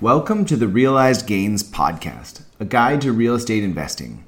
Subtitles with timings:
[0.00, 4.24] Welcome to the Realized Gains Podcast, a guide to real estate investing.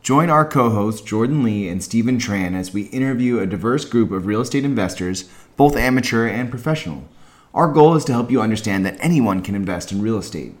[0.00, 4.10] Join our co hosts, Jordan Lee and Steven Tran, as we interview a diverse group
[4.10, 7.06] of real estate investors, both amateur and professional.
[7.52, 10.54] Our goal is to help you understand that anyone can invest in real estate.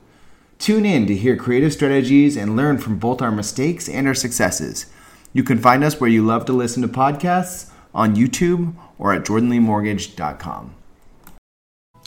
[0.58, 4.84] Tune in to hear creative strategies and learn from both our mistakes and our successes.
[5.32, 9.24] You can find us where you love to listen to podcasts on YouTube or at
[9.24, 10.74] jordanleemortgage.com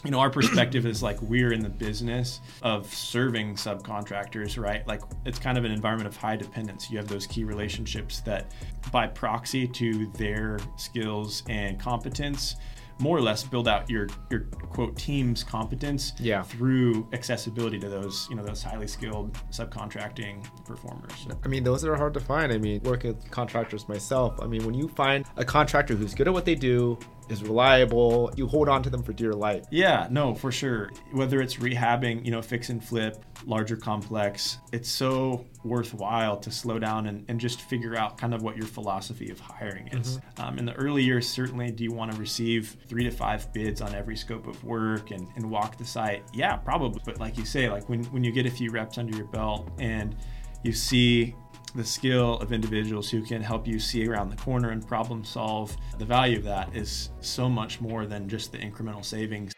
[0.05, 5.01] you know our perspective is like we're in the business of serving subcontractors right like
[5.25, 8.51] it's kind of an environment of high dependence you have those key relationships that
[8.91, 12.55] by proxy to their skills and competence
[12.99, 16.41] more or less build out your your quote team's competence yeah.
[16.43, 21.27] through accessibility to those you know those highly skilled subcontracting performers.
[21.43, 22.51] I mean, those are hard to find.
[22.51, 24.39] I mean, working with contractors myself.
[24.41, 26.97] I mean, when you find a contractor who's good at what they do,
[27.29, 29.65] is reliable, you hold on to them for dear life.
[29.71, 30.91] Yeah, no, for sure.
[31.11, 36.79] Whether it's rehabbing, you know, fix and flip, larger complex, it's so worthwhile to slow
[36.79, 40.17] down and, and just figure out kind of what your philosophy of hiring is.
[40.17, 40.41] Mm-hmm.
[40.41, 43.81] Um, in the early years, certainly, do you want to receive three to five bids
[43.81, 46.23] on every scope of work and, and walk the site?
[46.33, 47.01] Yeah, probably.
[47.05, 49.71] But like you say, like when, when you get a few reps under your belt
[49.79, 50.15] and
[50.63, 51.35] you see
[51.75, 55.75] the skill of individuals who can help you see around the corner and problem solve,
[55.97, 59.53] the value of that is so much more than just the incremental savings.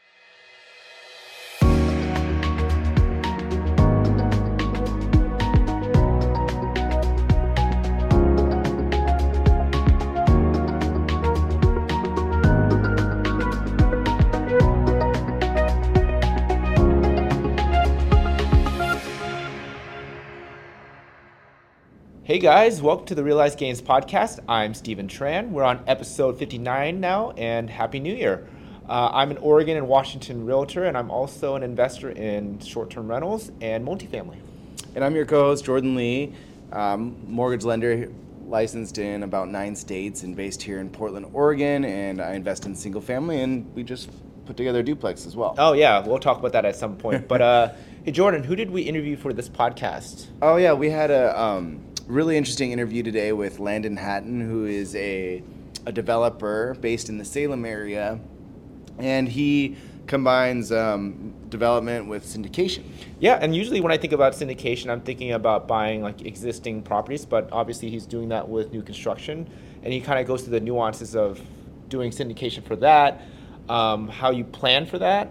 [22.27, 24.39] Hey guys, welcome to the Realized Gains podcast.
[24.49, 25.51] I'm Steven Tran.
[25.51, 28.45] We're on episode 59 now, and Happy New Year.
[28.85, 33.07] Uh, I'm an Oregon and Washington realtor, and I'm also an investor in short term
[33.07, 34.39] rentals and multifamily.
[34.93, 36.33] And I'm your co host, Jordan Lee,
[36.73, 38.11] um, mortgage lender
[38.45, 41.85] licensed in about nine states and based here in Portland, Oregon.
[41.85, 44.09] And I invest in single family, and we just
[44.45, 45.55] put together a duplex as well.
[45.57, 47.29] Oh, yeah, we'll talk about that at some point.
[47.29, 47.73] but uh,
[48.03, 50.27] hey, Jordan, who did we interview for this podcast?
[50.41, 51.41] Oh, yeah, we had a.
[51.41, 55.43] Um, really interesting interview today with Landon Hattan, who is a,
[55.85, 58.19] a developer based in the Salem area,
[58.97, 59.75] and he
[60.07, 62.83] combines um, development with syndication.
[63.19, 67.25] Yeah, and usually when I think about syndication, I'm thinking about buying like existing properties,
[67.25, 69.49] but obviously he's doing that with new construction,
[69.83, 71.41] and he kind of goes through the nuances of
[71.89, 73.21] doing syndication for that,
[73.67, 75.29] um, how you plan for that,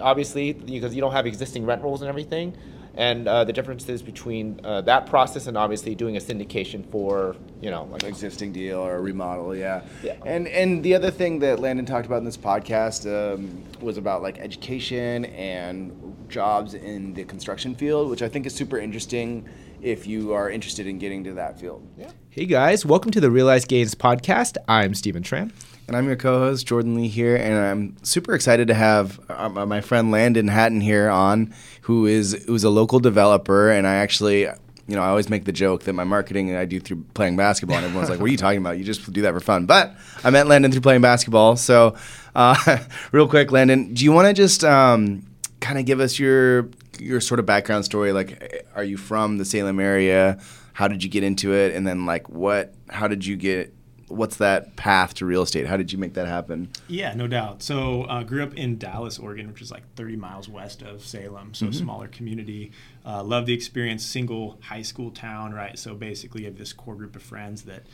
[0.00, 2.56] obviously because you don't have existing rent rolls and everything
[2.94, 7.70] and uh, the differences between uh, that process and obviously doing a syndication for you
[7.70, 9.82] know like existing deal or a remodel yeah.
[10.02, 10.16] yeah.
[10.26, 14.22] And and the other thing that landon talked about in this podcast um, was about
[14.22, 19.48] like education and jobs in the construction field which i think is super interesting
[19.82, 21.84] if you are interested in getting to that field.
[21.98, 22.10] Yeah.
[22.30, 22.86] Hey guys.
[22.86, 24.56] Welcome to the realized gains podcast.
[24.68, 25.50] I'm steven tran
[25.86, 29.80] and I'm your co-host Jordan Lee here, and I'm super excited to have uh, my
[29.80, 34.48] friend Landon Hattan here on who is who's a local developer, and I actually
[34.88, 37.76] you know, I always make the joke that my marketing I do through playing basketball,
[37.76, 38.78] and everyone's like, "What are you talking about?
[38.78, 39.94] You just do that for fun." But
[40.24, 41.56] I met Landon through playing basketball.
[41.56, 41.96] So,
[42.34, 42.78] uh,
[43.12, 45.26] real quick, Landon, do you want to just um,
[45.60, 48.12] kind of give us your your sort of background story?
[48.12, 50.38] Like, are you from the Salem area?
[50.72, 51.74] How did you get into it?
[51.74, 52.74] And then, like, what?
[52.90, 53.72] How did you get
[54.12, 55.66] what's that path to real estate?
[55.66, 56.70] How did you make that happen?
[56.88, 57.62] Yeah, no doubt.
[57.62, 61.54] So uh, grew up in Dallas, Oregon, which is like 30 miles west of Salem,
[61.54, 61.74] so mm-hmm.
[61.74, 62.72] a smaller community.
[63.04, 65.78] Uh, love the experience, single high school town, right?
[65.78, 67.84] So basically, you have this core group of friends that,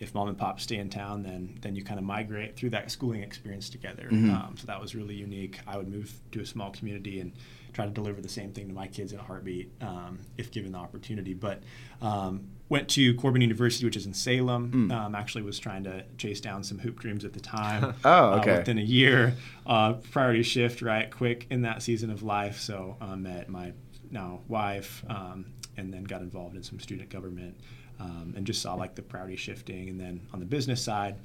[0.00, 2.90] if mom and pop stay in town, then then you kind of migrate through that
[2.90, 4.08] schooling experience together.
[4.10, 4.30] Mm-hmm.
[4.30, 5.60] Um, so that was really unique.
[5.66, 7.32] I would move to a small community and
[7.72, 10.72] try to deliver the same thing to my kids in a heartbeat um, if given
[10.72, 11.34] the opportunity.
[11.34, 11.62] But
[12.00, 14.72] um, went to Corban University, which is in Salem.
[14.72, 14.92] Mm.
[14.92, 17.94] Um, actually, was trying to chase down some hoop dreams at the time.
[18.04, 18.54] oh, okay.
[18.54, 19.34] Uh, within a year,
[19.66, 22.58] uh, priority shift right quick in that season of life.
[22.58, 23.72] So uh, met my
[24.10, 25.46] now wife, um,
[25.76, 27.56] and then got involved in some student government,
[28.00, 29.88] um, and just saw like the priority shifting.
[29.88, 31.16] And then on the business side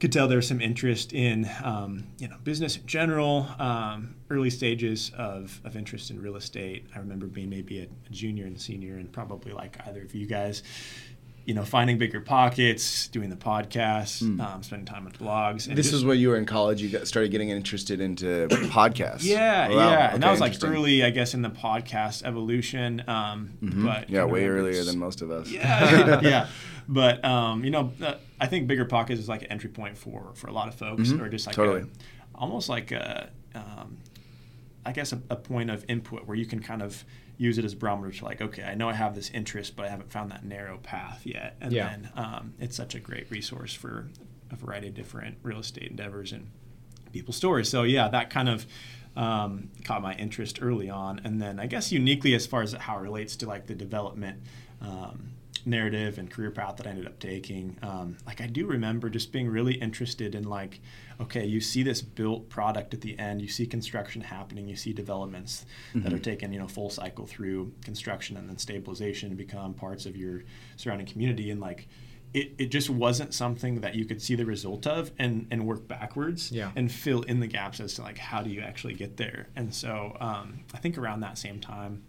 [0.00, 5.12] could tell there's some interest in um, you know business in general, um, early stages
[5.16, 6.86] of, of interest in real estate.
[6.94, 10.26] I remember being maybe a, a, junior and senior, and probably like either of you
[10.26, 10.62] guys,
[11.44, 14.40] you know, finding BiggerPockets, doing the podcast, mm.
[14.40, 15.68] um, spending time on blogs.
[15.68, 16.80] And this just, is where you were in college.
[16.80, 19.24] You got, started getting interested into podcasts.
[19.24, 19.74] Yeah, wow.
[19.74, 23.02] yeah, okay, and that was like early, I guess, in the podcast evolution.
[23.06, 23.84] Um, mm-hmm.
[23.84, 25.50] But yeah, way earlier than most of us.
[25.50, 26.48] Yeah, yeah.
[26.90, 30.48] But um, you know, uh, I think BiggerPockets is like an entry point for for
[30.48, 31.22] a lot of folks, mm-hmm.
[31.22, 31.82] or just like totally.
[31.82, 31.86] a,
[32.34, 33.98] almost like a um,
[34.84, 37.04] I guess a, a point of input where you can kind of
[37.38, 39.86] use it as a barometer to like, okay, I know I have this interest, but
[39.86, 41.56] I haven't found that narrow path yet.
[41.60, 41.88] And Yeah.
[41.88, 44.08] then um, it's such a great resource for
[44.50, 46.48] a variety of different real estate endeavors and
[47.12, 47.68] people's stories.
[47.68, 48.66] So yeah, that kind of
[49.16, 52.98] um, caught my interest early on, and then I guess uniquely as far as how
[52.98, 54.42] it relates to like the development
[54.80, 55.30] um,
[55.66, 57.76] narrative and career path that I ended up taking.
[57.82, 60.80] Um, like I do remember just being really interested in like,
[61.20, 64.92] okay, you see this built product at the end, you see construction happening, you see
[64.92, 69.74] developments that are taken, you know, full cycle through construction and then stabilization to become
[69.74, 70.42] parts of your
[70.76, 71.88] surrounding community, and like.
[72.32, 75.88] It, it just wasn't something that you could see the result of and, and work
[75.88, 76.70] backwards Yeah.
[76.76, 79.74] and fill in the gaps as to like how do you actually get there and
[79.74, 82.04] so um, i think around that same time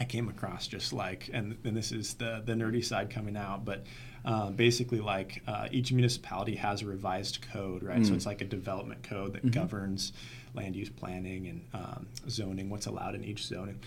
[0.00, 3.64] I came across just like, and, and this is the, the nerdy side coming out,
[3.64, 3.84] but
[4.24, 8.04] um, basically like uh, each municipality has a revised code, right?
[8.04, 10.12] So it's like a development code that governs
[10.54, 13.78] land use planning and um, zoning, what's allowed in each zoning.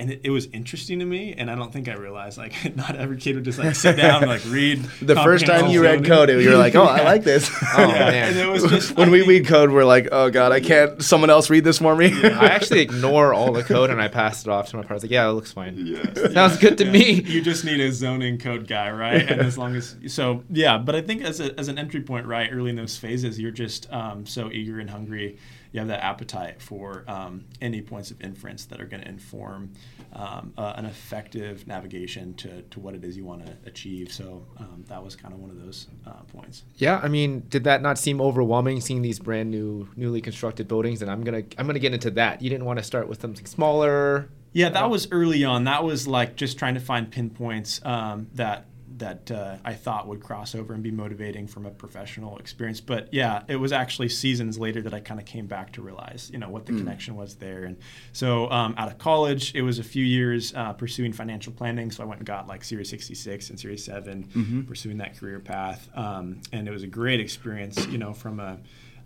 [0.00, 2.96] And it, it was interesting to me, and I don't think I realized like not
[2.96, 4.78] every kid would just like sit down and like read.
[5.02, 7.86] The first time comprehensive you read code, you were like, "Oh, I like this." Oh,
[7.86, 8.28] yeah, man.
[8.30, 10.60] and it was just when I we think- read code, we're like, "Oh God, I
[10.60, 11.02] can't.
[11.04, 14.42] Someone else read this for me." I actually ignore all the code and I pass
[14.42, 15.02] it off to my partner.
[15.02, 15.74] Like, yeah, it looks fine.
[15.86, 16.32] Yes.
[16.32, 16.90] Sounds good to Yeah.
[16.92, 17.12] me.
[17.22, 19.30] You just need a zoning code guy, right?
[19.30, 20.78] And as long as so, yeah.
[20.78, 23.50] But I think as, a, as an entry point, right, early in those phases, you're
[23.50, 25.36] just um, so eager and hungry.
[25.72, 29.72] You have that appetite for um, any points of inference that are going to inform
[30.12, 34.12] um, uh, an effective navigation to, to what it is you want to achieve.
[34.12, 36.64] So um, that was kind of one of those uh, points.
[36.76, 41.02] Yeah, I mean, did that not seem overwhelming seeing these brand new, newly constructed buildings?
[41.02, 42.42] And I'm gonna, I'm gonna get into that.
[42.42, 44.28] You didn't want to start with something smaller.
[44.52, 45.64] Yeah, that was early on.
[45.64, 48.66] That was like just trying to find pinpoints um, that
[49.00, 52.80] that uh, I thought would cross over and be motivating from a professional experience.
[52.80, 56.30] But yeah, it was actually seasons later that I kind of came back to realize,
[56.32, 57.64] you know, what the connection was there.
[57.64, 57.76] And
[58.12, 61.90] so um, out of college, it was a few years uh, pursuing financial planning.
[61.90, 65.88] So I went and got like Series 66 and Series 7, pursuing that career path.
[65.94, 68.58] Um, and it was a great experience, you know, from a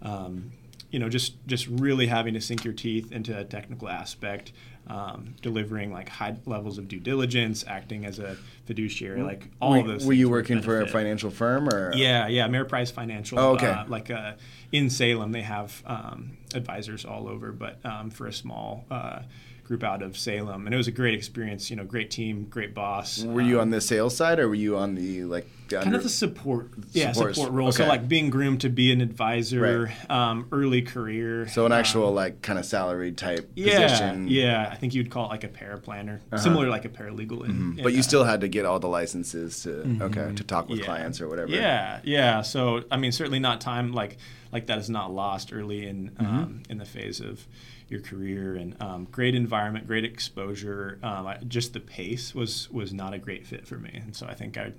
[0.03, 0.53] um,
[0.95, 4.53] you know, just just really having to sink your teeth into a technical aspect,
[4.87, 8.37] um, delivering like high levels of due diligence, acting as a
[8.67, 10.07] fiduciary, like all were, of those.
[10.07, 11.93] were you working for a financial firm or?
[11.95, 13.39] Yeah, yeah, Ameriprise Financial.
[13.39, 13.69] Oh, okay.
[13.69, 14.33] Uh, like uh,
[14.73, 19.21] in Salem, they have um, advisors all over, but um, for a small uh,
[19.65, 21.71] group out of Salem, and it was a great experience.
[21.71, 23.25] You know, great team, great boss.
[23.25, 25.47] Were you um, on the sales side or were you on the like?
[25.69, 28.69] the kind under- of the support yeah Support- support, role so like being groomed to
[28.69, 33.51] be an advisor um, early career so an um, actual like kind of salaried type
[33.55, 34.29] yeah position.
[34.29, 37.51] yeah i think you'd call it like a paraplanner similar to like a paralegal in,
[37.51, 37.83] in, Mm-hmm.
[37.83, 40.81] But you uh, still had to get all the licenses to okay to talk with
[40.81, 40.85] yeah.
[40.85, 41.51] clients or whatever.
[41.51, 42.43] Yeah, yeah.
[42.43, 44.19] So I mean, certainly not time like
[44.53, 46.27] like that is not lost early in Mm-hmm.
[46.27, 47.47] um, in the phase of
[47.95, 50.99] your career and um, great environment, great exposure.
[51.03, 54.27] Um, I, just the pace was was not a great fit for me, and so
[54.27, 54.73] I think I,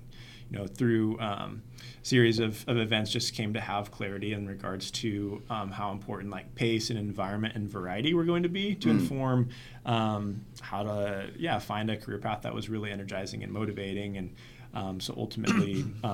[0.50, 1.62] you know, through um,
[2.02, 6.30] series of, of events, just came to have clarity in regards to um, how important
[6.30, 9.48] like pace and environment and variety were going to be to inform
[9.86, 14.34] um, how to yeah find a career path that was really energizing and motivating, and
[14.74, 15.84] um, so ultimately.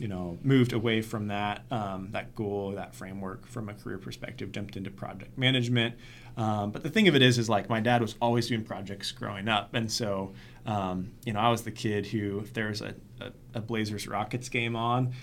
[0.00, 4.52] You know, moved away from that um, that goal, that framework from a career perspective,
[4.52, 5.96] jumped into project management.
[6.36, 9.10] Um, but the thing of it is, is like my dad was always doing projects
[9.10, 10.32] growing up, and so
[10.68, 14.06] um, you know, I was the kid who, if there was a, a, a Blazers
[14.06, 15.14] Rockets game on.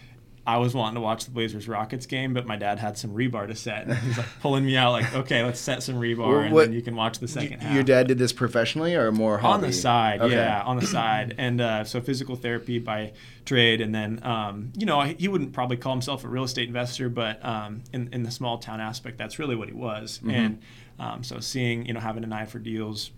[0.47, 3.47] I was wanting to watch the Blazers Rockets game, but my dad had some rebar
[3.47, 3.87] to set.
[3.87, 6.73] And he's like pulling me out, like, okay, let's set some rebar, and What- then
[6.73, 9.53] you can watch the second half Your dad did this professionally or more hobby?
[9.55, 10.35] on the side Okay.
[10.35, 13.13] yeah on the side and uh, so physical therapy by
[13.45, 17.09] trade and then um, you know he wouldn't probably call himself a real estate investor
[17.09, 20.29] but um, in, in the small town aspect that's really what he was Mm-hmm.
[20.29, 20.61] and
[20.99, 23.09] um, so seeing you know having an eye for deals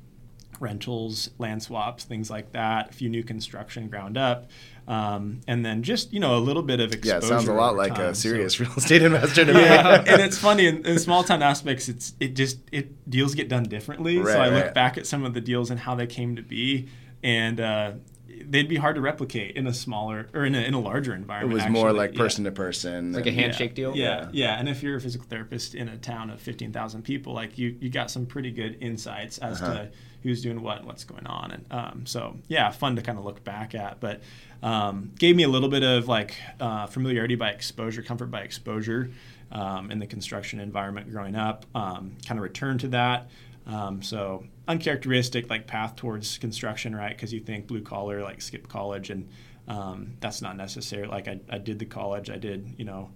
[0.60, 4.50] rentals land swaps things like that a few new construction ground up
[4.88, 7.54] um, and then just you know a little bit of exposure Yeah, it sounds a
[7.54, 8.12] lot like time.
[8.12, 9.60] a So- serious real estate investor to me.
[9.62, 11.90] yeah, and it's funny in, in small town aspects.
[11.90, 14.18] It's it just it deals get done differently.
[14.20, 14.54] Right, so I right.
[14.66, 16.88] look back at some of the deals and how they came to be,
[17.24, 17.92] and uh,
[18.50, 21.54] they'd be hard to replicate in a smaller or in a, in a larger environment.
[21.60, 21.74] It environment.
[21.74, 21.98] was more actually.
[22.00, 22.18] like Yeah.
[22.24, 23.12] person to person.
[23.14, 23.96] Like a and- handshake deal?
[23.96, 24.30] Yeah, Yeah.
[24.32, 27.58] yeah, And if you're a physical therapist in a town of fifteen thousand people, like
[27.58, 29.74] you, you got some pretty good insights as Uh-huh.
[29.74, 29.90] to
[30.24, 31.52] who's doing what and what's going on.
[31.52, 34.00] And um, so, yeah, fun to kind of look back at.
[34.00, 34.22] But
[34.64, 39.12] um, gave me a little bit of like uh, familiarity by exposure, comfort by exposure
[39.52, 41.66] um, in the construction environment growing up.
[41.76, 43.30] Um, kind of returned to that.
[43.68, 47.16] Um, so uncharacteristic like path towards construction, right?
[47.16, 49.28] Because you think blue collar, like skip college, and
[49.68, 51.06] um, that's not necessary.
[51.08, 53.12] Like I, I did the college, I did, you know,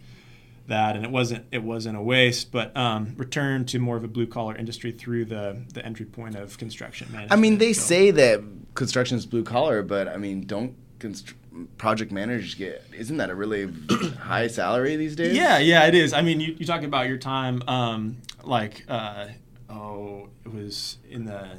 [0.72, 4.08] that, and it wasn't it wasn't a waste, but um, returned to more of a
[4.08, 7.32] blue collar industry through the the entry point of construction management.
[7.32, 8.42] I mean, they So- say that
[8.76, 11.34] construction is blue collar, but I mean, don't const-
[11.78, 12.84] project managers get?
[12.98, 13.70] Isn't that a really
[14.20, 15.36] high salary these days?
[15.36, 16.14] Yeah, yeah, it is.
[16.14, 19.28] I mean, you, you talk about your time, um, like, uh,
[19.70, 21.50] oh, it was in the,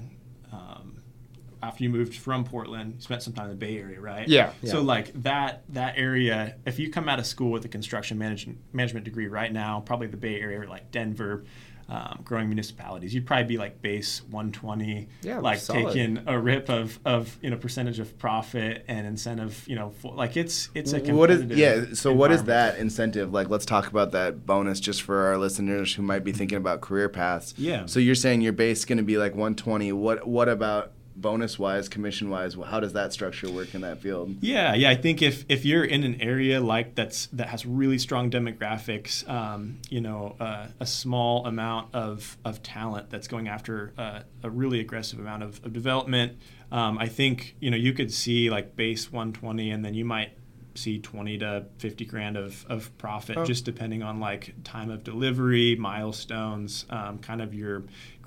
[0.50, 0.91] um,
[1.62, 4.26] after you moved from Portland, you spent some time in the Bay Area, right?
[4.28, 8.19] Yeah, So like that that area, if you come out of school with a construction
[8.19, 11.45] management management degree right now, probably the Bay Area, or like Denver.
[11.88, 15.87] Um, growing municipalities, you'd probably be like base 120, Yeah, like solid.
[15.88, 20.14] taking a rip of, of you know percentage of profit and incentive, you know, for,
[20.14, 21.87] like it's it's a What is yeah?
[21.92, 23.33] So what is that incentive?
[23.33, 26.81] Like, let's talk about that bonus just for our listeners who might be thinking about
[26.81, 27.52] career paths.
[27.59, 27.85] Yeah.
[27.85, 29.92] So you're saying your base is going to be like 120.
[29.92, 32.54] What what about bonus wise, commission wise?
[32.54, 34.37] How does that structure work in that field?
[34.40, 34.90] Yeah, yeah.
[34.90, 39.28] I think if if you're in an area like that's that has really strong demographics,
[39.28, 44.50] um, you know, uh, a small amount of of talent that's going after uh, a
[44.50, 46.38] really aggressive amount of, of development,
[46.71, 50.31] um, I think you know you could see like base 120, and then you might
[50.75, 53.45] see 20 to 50 grand of, of profit Oh.
[53.45, 57.83] just depending on like time of delivery milestones um, kind of your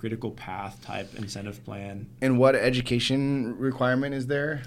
[0.05, 4.61] critical path type incentive plan And what education requirement is there?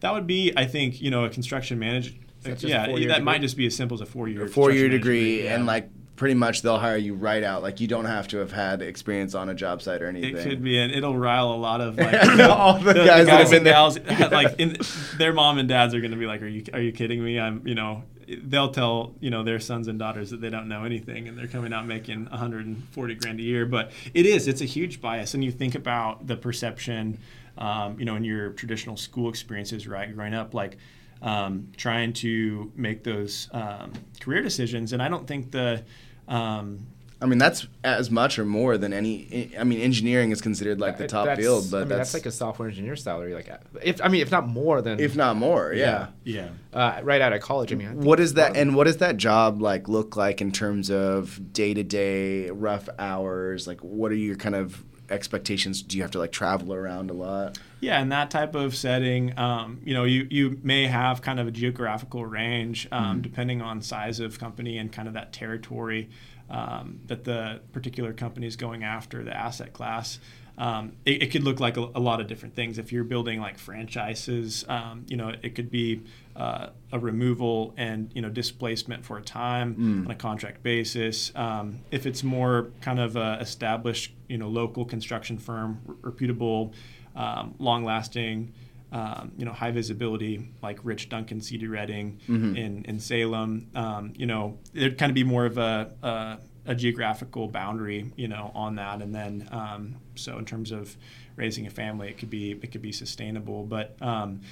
[0.00, 2.12] that would be, I think, you know, a construction manager.
[2.58, 4.50] Yeah, four-year that might just be as simple as a four-year degree.
[4.50, 7.62] A four year construction degree, management, and like pretty much they'll hire you right out.
[7.62, 10.36] Like you don't have to have had experience on a job site or anything.
[10.36, 13.50] It could be, and it'll rile a lot of like All the guys that have
[13.50, 13.72] been there.
[13.72, 13.98] gals.
[14.30, 14.76] Like, in,
[15.16, 17.40] their mom and dads are going to be like, "Are you are you kidding me?"
[17.40, 18.02] I'm, you know,
[18.44, 21.46] they'll tell you know their sons and daughters that they don't know anything, and they're
[21.46, 23.66] coming out making 140 grand a year.
[23.66, 27.18] But it is, it's a huge bias, and you think about the perception,
[27.58, 30.76] um, you know, in your traditional school experiences, right, growing up, like.
[31.24, 35.84] Um, trying to make those um, career decisions, and I don't think the
[36.26, 36.84] um,
[37.22, 39.52] I mean, that's as much or more than any.
[39.56, 42.14] I mean, engineering is considered like the top that's- field, but I mean, that's, that's
[42.14, 43.32] like a software engineer salary.
[43.32, 43.48] Like,
[43.80, 45.72] if I mean, if not more than if not more.
[45.72, 46.08] Yeah.
[46.24, 46.48] yeah.
[46.72, 47.72] uh, right out of college.
[47.72, 48.56] I mean, I What is that?
[48.56, 52.88] And what does that job like look like in terms of day to day rough
[52.98, 53.68] hours?
[53.68, 55.80] Like, what are your kind of expectations?
[55.80, 57.58] Do you have to like travel around a lot?
[57.80, 61.46] Yeah, in that type of setting, um, you know, you, you may have kind of
[61.46, 66.08] a geographical range um, depending on size of company and kind of that territory
[66.52, 70.20] um, that the particular company is going after, the asset class.
[70.58, 72.78] Um, it, it could look like a, a lot of different things.
[72.78, 76.02] If you're building like franchises, um, you know, it could be
[76.36, 81.32] uh, a removal and you know displacement for a time on a contract basis.
[81.34, 86.74] Um, if it's more kind of a established, you know, local construction firm, reputable,
[87.16, 88.52] um, long-lasting,
[88.92, 92.20] um, you know, high visibility, like Rich Duncan, CD Redding
[92.56, 93.68] in in Salem.
[93.74, 98.28] Um, you know, it'd kind of be more of a, a a geographical boundary, you
[98.28, 100.96] know, on that, and then um, so in terms of
[101.36, 103.64] raising a family, it could be it could be sustainable.
[103.64, 104.42] But um,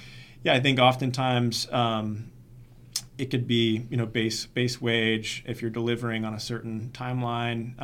[0.43, 1.67] yeah, I think oftentimes.
[1.71, 2.31] Um,
[3.17, 7.79] it could be you know base base wage if you're delivering on a certain timeline.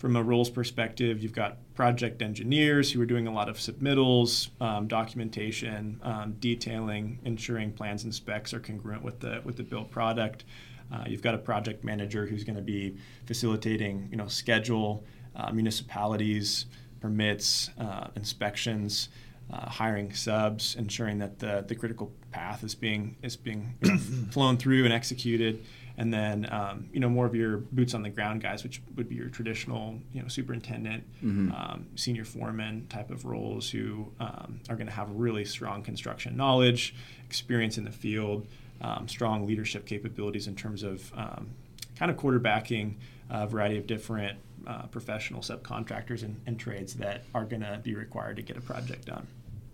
[0.00, 4.48] From a roles perspective, you've got project engineers who are doing a lot of submittals,
[4.58, 9.90] um, documentation, um, detailing, ensuring plans and specs are congruent with the with the built
[9.90, 10.44] product.
[10.90, 15.04] Uh, you've got a project manager who's going to be facilitating you know schedule,
[15.36, 16.64] uh, municipalities,
[17.02, 19.10] permits, uh, inspections
[19.52, 23.74] uh, hiring subs, ensuring that the, the critical path is being is being
[24.30, 25.64] flown through and executed,
[26.00, 29.06] and then um, you know more of your boots on the ground guys, which would
[29.06, 34.76] be your traditional you know superintendent, um, senior foreman type of roles who um, are
[34.76, 36.94] going to have really strong construction knowledge,
[37.26, 38.46] experience in the field,
[38.80, 41.50] um, strong leadership capabilities in terms of um,
[41.96, 42.94] kind of quarterbacking
[43.28, 47.94] a variety of different uh, professional subcontractors and, and trades that are going to be
[47.94, 49.26] required to get a project done.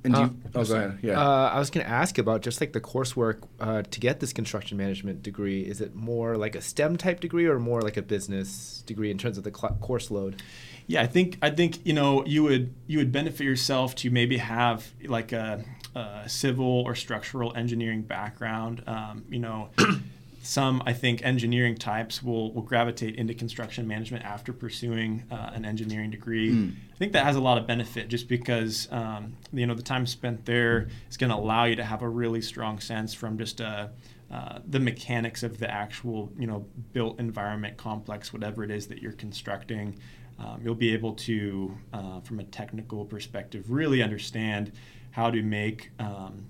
[0.05, 0.99] And do Uh, you, oh, go ahead.
[1.03, 1.21] Yeah.
[1.21, 4.33] Uh, I was going to ask about just like the coursework uh, to get this
[4.33, 5.63] construction management degree.
[5.63, 9.19] Is it more like a STEM type degree or more like a business degree in
[9.19, 10.43] terms of the cl- course load?
[10.87, 14.37] Yeah, I think I think you know you would you would benefit yourself to maybe
[14.37, 15.65] have like a,
[15.97, 18.85] a civil or structural engineering background.
[18.87, 19.71] Um, you know,
[20.43, 25.65] some I think engineering types will will gravitate into construction management after pursuing uh, an
[25.65, 26.73] engineering degree.
[26.97, 30.07] I think that has a lot of benefit just because um, you know the time
[30.07, 33.61] spent there is going to allow you to have a really strong sense from just
[33.61, 33.91] a
[34.31, 39.01] uh, the mechanics of the actual, you know, built environment complex, whatever it is that
[39.01, 39.97] you're constructing,
[40.41, 44.73] um, you'll be able to, uh, from a technical perspective, really understand
[45.13, 46.45] how to make um,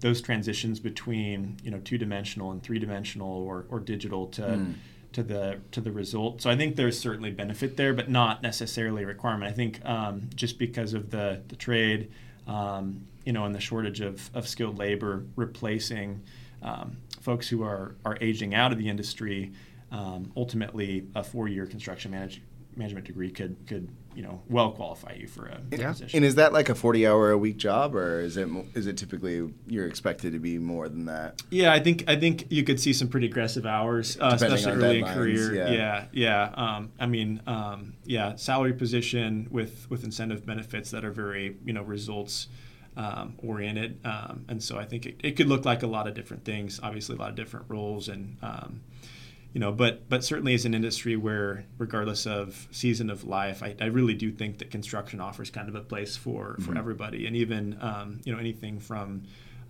[0.00, 4.44] those transitions between, you know, two-dimensional and three-dimensional or, or digital to
[5.16, 6.42] to the to the result.
[6.42, 9.50] So I think there's certainly benefit there, but not necessarily a requirement.
[9.50, 12.12] I think um, just because of the the trade,
[12.46, 16.22] um, you know, and the shortage of, of skilled labor replacing
[16.60, 19.52] um, folks who are are aging out of the industry,
[19.90, 22.42] um, ultimately a four year construction manage,
[22.76, 25.92] management degree could could you know well qualify you for a yeah.
[25.92, 26.16] position.
[26.16, 28.96] And is that like a forty hour a week job, or is it is it
[28.96, 31.42] typically you're expected to be more than that?
[31.50, 34.82] Yeah, I think I think you could see some pretty aggressive hours, uh, especially on
[34.82, 35.54] early in career.
[35.54, 35.70] yeah.
[35.70, 36.50] Yeah, yeah.
[36.54, 41.72] Um, I mean, um, yeah, salary position with with incentive benefits that are very you
[41.72, 42.48] know results.
[42.98, 46.14] Um, oriented, um, and so I think it, it could look like a lot of
[46.14, 46.80] different things.
[46.82, 48.80] Obviously, a lot of different roles, and um,
[49.56, 53.74] you know, but but certainly as an industry where, regardless of season of life, I,
[53.80, 56.78] I really do think that construction offers kind of a place for for Mhm.
[56.78, 59.22] everybody, and even um, you know anything from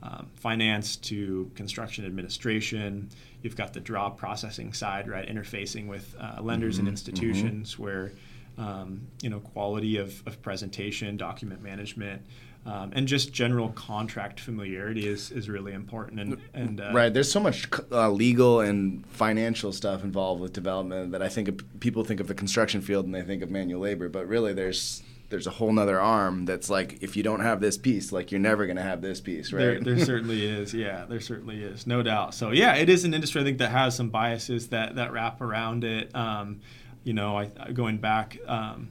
[0.02, 3.11] um, finance to construction administration.
[3.43, 8.11] You've got the draw processing side, right, interfacing with uh, lenders Mhm, and institutions where
[8.59, 12.23] um, you know quality of, of presentation, document management.
[12.67, 17.15] Um, and just general contract familiarity is, is really important, and and uh, right.
[17.15, 21.81] There's so much uh, legal and financial stuff involved with development that I think of,
[21.81, 25.03] people think of the construction field and they think of manual labor, but really there's
[25.29, 28.41] there's a whole nother arm that's like if you don't have this piece, like you're
[28.41, 29.83] never gonna have this piece, right?
[29.83, 30.75] There, there certainly is.
[30.75, 32.35] Yeah, there certainly is, no doubt.
[32.35, 35.41] So yeah, it is an industry I think that has some biases that that wrap
[35.41, 36.15] around it.
[36.15, 36.61] Um,
[37.05, 38.91] you know, I, going back, um,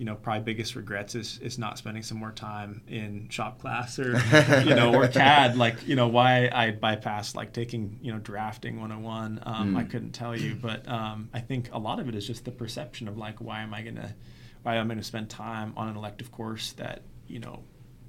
[0.00, 3.98] you know, probably biggest regrets is is not spending some more time in shop class
[3.98, 4.12] or
[4.64, 5.58] you know or CAD.
[5.58, 9.40] Like you know why I bypassed like taking you know drafting 101.
[9.42, 9.76] Um, Mm.
[9.76, 12.50] I couldn't tell you, but um, I think a lot of it is just the
[12.50, 14.14] perception of like why am I gonna
[14.62, 17.62] why am I gonna spend time on an elective course that you know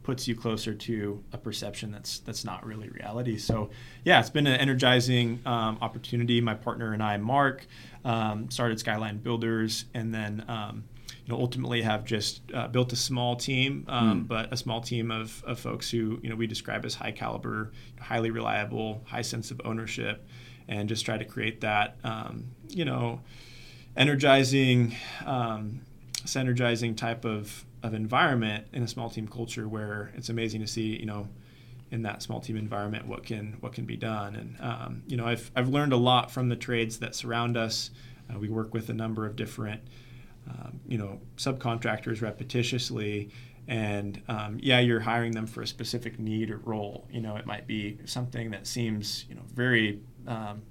[0.04, 3.38] puts you closer to a perception that's that's not really reality.
[3.38, 3.70] So
[4.06, 6.40] yeah, it's been an energizing um, opportunity.
[6.40, 7.68] My partner and I, Mark,
[8.06, 10.86] um, started Skyline Builders, and then um,
[11.26, 14.28] you know ultimately have just uh, built a small team, um, Mm.
[14.28, 17.72] but a small team of, of folks who you know we describe as high caliber,
[18.00, 20.26] highly reliable, high sense of ownership,
[20.68, 23.22] and just try to create that um, you know
[23.96, 24.96] energizing.
[25.26, 25.82] Um,
[26.24, 30.96] synergizing type of, of environment in a small team culture where it's amazing to see
[31.00, 31.28] you know
[31.90, 35.26] in that small team environment what can what can be done and um, you know
[35.26, 37.90] I've, I've learned a lot from the trades that surround us
[38.32, 39.82] uh, we work with a number of different
[40.50, 43.32] um, you know subcontractors repetitiously
[43.68, 47.46] and um, yeah you're hiring them for a specific need or role you know it
[47.46, 50.62] might be something that seems you know very um,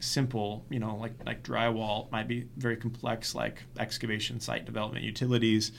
[0.00, 5.72] simple, you know, like like drywall might be very complex, like excavation, site development, utilities.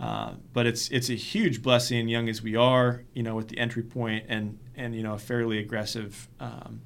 [0.00, 3.58] Uh, but it's it's a huge blessing, young as we are, you know, with the
[3.58, 6.80] entry point and and you know a fairly aggressive um,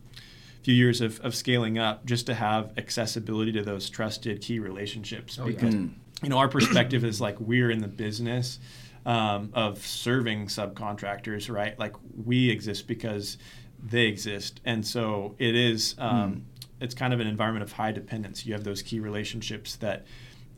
[0.62, 5.38] few years of, of scaling up, just to have accessibility to those trusted key relationships.
[5.40, 5.54] Oh, yeah.
[5.56, 5.90] because Mm.
[6.22, 8.58] you know our perspective is like we're in the business
[9.04, 11.76] um, of serving subcontractors, right?
[11.78, 11.94] Like
[12.24, 13.38] we exist because
[13.82, 15.94] they exist, and so it is.
[15.98, 16.46] Um,
[16.80, 18.44] It's kind of an environment of high dependence.
[18.44, 20.04] You have those key relationships that,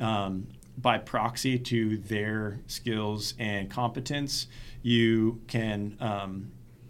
[0.00, 0.46] um,
[0.78, 4.46] by proxy to their skills and competence,
[4.82, 5.98] you can.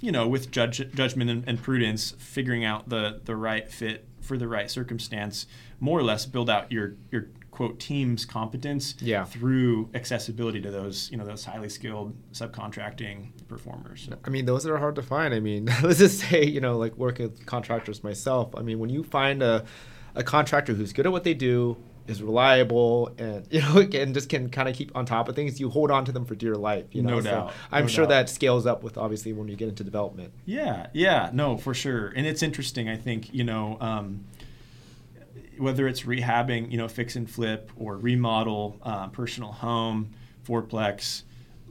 [0.04, 4.36] You know, with judge, judgment and, and prudence, figuring out the the right fit for
[4.36, 5.46] the right circumstance,
[5.80, 9.24] more or less build out your your quote team's competence Yeah.
[9.24, 14.06] through accessibility to those you know those highly skilled subcontracting performers.
[14.10, 15.32] So, I mean, those are hard to find.
[15.32, 18.54] I mean, let's just say, you know, like working with contractors myself.
[18.56, 19.64] I mean, when you find a,
[20.14, 24.28] a contractor who's good at what they do, is reliable, and you know, and just
[24.28, 26.54] can kind of keep on top of things, you hold on to them for dear
[26.54, 26.86] life.
[26.92, 27.52] You know, No So doubt.
[27.72, 28.10] I'm No sure doubt.
[28.10, 30.32] that scales up with obviously when you get into development.
[30.44, 32.08] Yeah, yeah, no, for sure.
[32.08, 32.88] And it's interesting.
[32.88, 34.24] I think you know um,
[35.58, 40.10] whether it's rehabbing, you know, fix and flip or remodel, uh, personal home,
[40.46, 41.22] fourplex,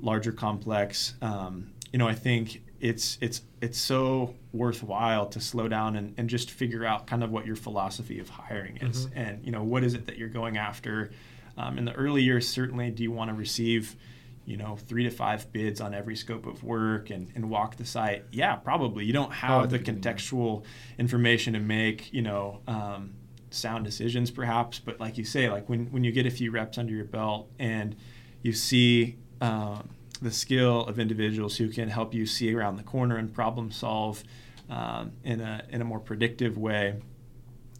[0.01, 1.13] larger complex.
[1.21, 6.29] Um, you know, I think it's it's it's so worthwhile to slow down and, and
[6.29, 9.83] just figure out kind of what your philosophy of hiring is, and you know, what
[9.83, 11.11] is it that you're going after.
[11.55, 13.95] Um, in the early years, certainly, do you want to receive
[14.45, 17.85] you know, three to five bids on every scope of work and, and walk the
[17.85, 18.25] site?
[18.31, 19.05] Yeah, probably.
[19.05, 20.65] You don't have the contextual
[20.97, 23.13] information to make, you know, um,
[23.51, 24.79] sound decisions perhaps.
[24.79, 27.49] But like you say, like when, when you get a few reps under your belt
[27.57, 27.95] and
[28.41, 29.89] you see um,
[30.21, 34.23] the skill of individuals who can help you see around the corner and problem solve
[34.69, 36.95] um, in, a, in a more predictive way,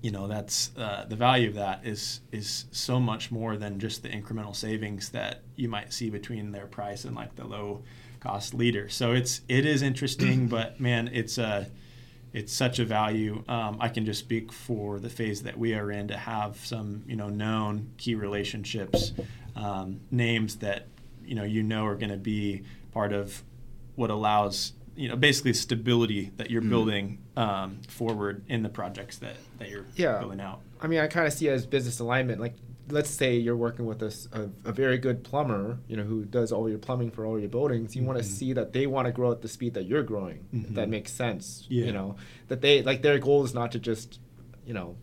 [0.02, 4.04] you know that's uh, the value of that is is so much more than just
[4.04, 7.82] the incremental savings that you might see between their price and like the low
[8.19, 8.89] cost leader.
[8.89, 11.69] So it's it is interesting, but man, it's a
[12.34, 13.43] it's such a value.
[13.48, 17.04] Um, I can just speak for the phase that we are in to have some,
[17.08, 19.13] you know, known key relationships,
[19.56, 20.88] um, names that,
[21.26, 23.44] you know, you know are going to be part of
[23.96, 26.70] what allows, you know, basically stability that you're Mhm.
[26.70, 30.20] building um, forward in the projects that, that you're Yeah.
[30.20, 30.62] building out.
[30.82, 32.40] I mean, I kind of see it as business alignment.
[32.40, 32.54] Like,
[32.90, 36.78] let's say you're working with a very good plumber, you know, who does all your
[36.78, 37.96] plumbing for all your buildings.
[37.96, 40.46] You want to see that they want to grow at the speed that you're growing.
[40.52, 41.66] If that makes sense.
[41.70, 41.86] Yeah.
[41.86, 42.16] You know,
[42.50, 44.20] that they like their goal is not to just,
[44.68, 44.96] you know,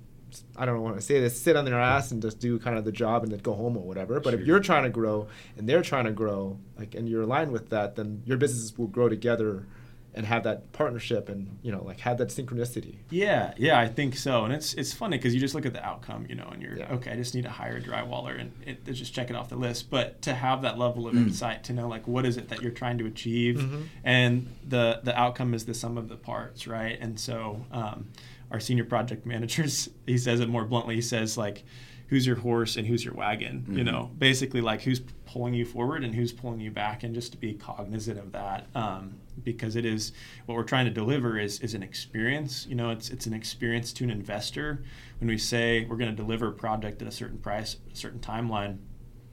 [0.56, 2.84] I don't want to say this, sit on their ass and just do kind of
[2.84, 4.20] the job and then go home or whatever.
[4.20, 7.52] But if you're trying to grow and they're trying to grow, like, and you're aligned
[7.52, 9.66] with that, then your businesses will grow together
[10.12, 14.16] and have that partnership and you know like have that synchronicity Yeah, yeah, I think
[14.16, 14.44] so.
[14.44, 16.76] And it's it's funny because you just look at the outcome, you know, and you're
[16.76, 16.94] Yeah.
[16.94, 17.12] okay.
[17.12, 19.54] I just need to hire a drywaller, and it, it's just check it off the
[19.56, 19.88] list.
[19.88, 21.28] But to have that level of Mm.
[21.28, 23.82] insight, to know like what is it that you're trying to achieve, Mhm.
[24.02, 26.98] and the the outcome is the sum of the parts, right?
[27.00, 28.08] And so um,
[28.50, 30.96] our senior project managers, he says it more bluntly.
[30.96, 31.64] He says like,
[32.08, 33.64] who's your horse and who's your wagon?
[33.68, 33.84] You Mhm.
[33.84, 37.38] know, basically like who's pulling you forward and who's pulling you back, and just to
[37.38, 38.66] be cognizant of that.
[38.74, 40.12] Um, because it is
[40.46, 42.66] what we're trying to deliver is, is an experience.
[42.68, 44.82] You know, it's it's an experience to an investor.
[45.20, 48.18] When we say we're going to deliver a project at a certain price, a certain
[48.20, 48.78] timeline,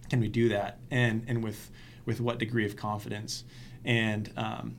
[0.09, 0.77] can we do that?
[0.91, 1.71] And and with
[2.05, 3.43] with what degree of confidence?
[3.83, 4.75] And um,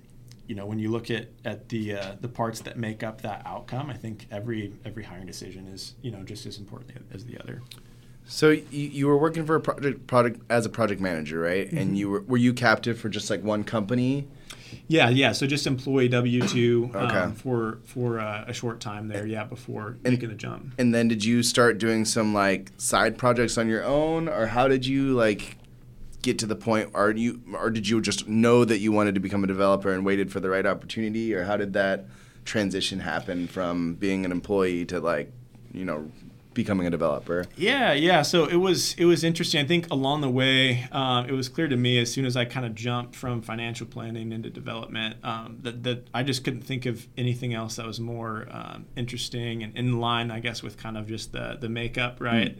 [0.48, 3.42] you know, when you look at at the uh, the parts that make up that
[3.44, 7.38] outcome, I think every every hiring decision is you know just as important as the
[7.38, 7.62] other.
[8.30, 11.66] So you, you were working for a project product as a project manager, right?
[11.66, 11.78] Mm-hmm.
[11.78, 14.26] And you were were you captive for just like one company?
[14.87, 15.32] Yeah, yeah.
[15.32, 17.16] So just employee W two Okay.
[17.16, 19.26] um, for for uh, a short time there.
[19.26, 20.74] Yeah, before And- making the jump.
[20.78, 24.66] And then did you start doing some like side projects on your own, or how
[24.68, 25.56] did you like
[26.22, 26.90] get to the point?
[26.94, 30.04] Are you or did you just know that you wanted to become a developer and
[30.04, 32.07] waited for the right opportunity, or how did that
[32.44, 35.31] transition happen from being an employee to like
[35.72, 36.11] you know
[36.59, 37.46] becoming a developer?
[37.57, 38.22] Yeah, yeah.
[38.22, 39.64] So it was it was interesting.
[39.64, 42.44] I think along the way, um, it was clear to me as soon as I
[42.44, 46.85] kind of jumped from financial planning into development um, that that I just couldn't think
[46.85, 50.98] of anything else that was more um, interesting and in line, I guess, with kind
[50.98, 52.59] of just the the makeup, right?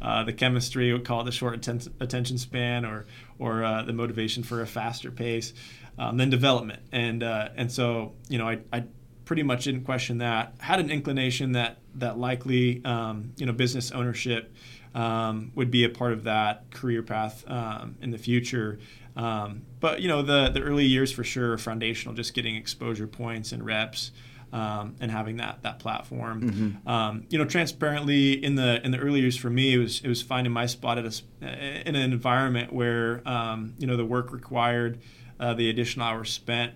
[0.00, 3.06] Uh, the chemistry, we call it the short atten- attention span, or
[3.38, 5.52] or uh, the motivation for a faster pace,
[5.98, 8.84] um, then development, and uh, and so you know I, I
[9.24, 10.54] pretty much didn't question that.
[10.58, 14.52] Had an inclination that that likely um, you know business ownership
[14.94, 18.78] um, would be a part of that career path um, in the future.
[19.14, 23.06] Um, but you know the the early years for sure are foundational, just getting exposure
[23.06, 24.12] points and reps.
[24.56, 29.20] Um, and having that that platform, um, you know, transparently in the in the early
[29.20, 32.72] years for me, it was it was finding my spot at a, in an environment
[32.72, 35.00] where um, you know the work required,
[35.38, 36.72] uh, the additional hours spent,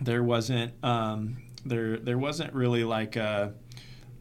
[0.00, 1.36] there wasn't um,
[1.66, 3.52] there there wasn't really like a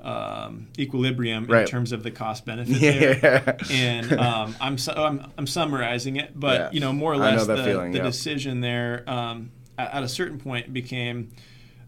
[0.02, 3.20] um, equilibrium in terms of the cost benefit there.
[3.24, 3.58] Yeah.
[3.72, 6.70] And um, I'm, su- I'm I'm summarizing it, but Yeah.
[6.74, 8.04] you know more or know less the, feeling, the yeah.
[8.04, 11.30] decision there um, at, at a certain point became.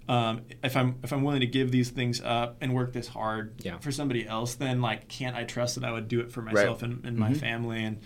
[0.07, 3.53] Um, if I'm if I'm willing to give these things up and work this hard
[3.63, 3.79] Yeah.
[3.79, 6.83] for somebody else, then like can't I trust that I would do it for myself
[6.83, 7.37] and, and my Mhm.
[7.37, 7.83] family?
[7.83, 7.97] And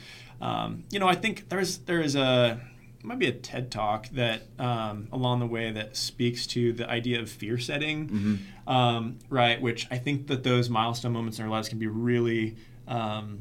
[0.42, 2.62] um, you know, I think there's there is a
[3.04, 7.20] might be a TED talk that um, along the way that speaks to the idea
[7.22, 8.70] of fear setting, Mhm.
[8.72, 9.62] um, right?
[9.62, 12.56] Which I think that those milestone moments in our lives can be really
[12.88, 13.40] um,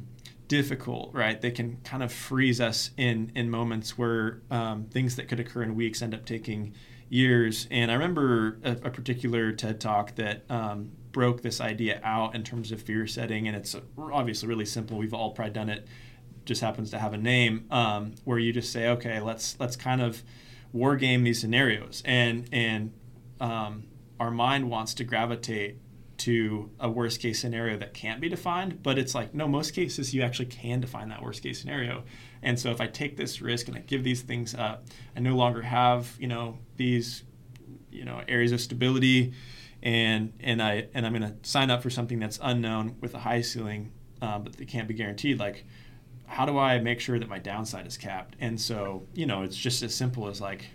[0.49, 1.41] difficult, right?
[1.41, 5.63] They can kind of freeze us in in moments where um, things that could occur
[5.63, 6.75] in weeks end up taking
[7.09, 7.67] years.
[7.71, 12.45] And I remember a, a particular TED talk that um, broke this idea out in
[12.45, 14.99] terms of fear setting, and it's obviously really simple.
[14.99, 15.87] We've all probably done it.
[16.45, 20.01] Just happens to have a name um, where you just say, okay, let's let's kind
[20.01, 20.23] of
[20.73, 22.93] war game these scenarios, and and
[23.41, 23.85] um,
[24.19, 25.79] our mind wants to gravitate
[26.19, 30.13] to a worst case scenario that can't be defined but it's like no most cases
[30.13, 32.03] you actually can define that worst case scenario
[32.43, 34.85] and so if i take this risk and i give these things up
[35.17, 37.25] i no longer have you know these
[37.91, 39.33] you know areas of stability
[39.83, 43.19] and and i and i'm going to sign up for something that's unknown with a
[43.19, 45.65] high ceiling uh, but that can't be guaranteed like
[46.29, 48.37] how do i make sure that my downside is capped?
[48.39, 50.67] And so you know it's just as simple as like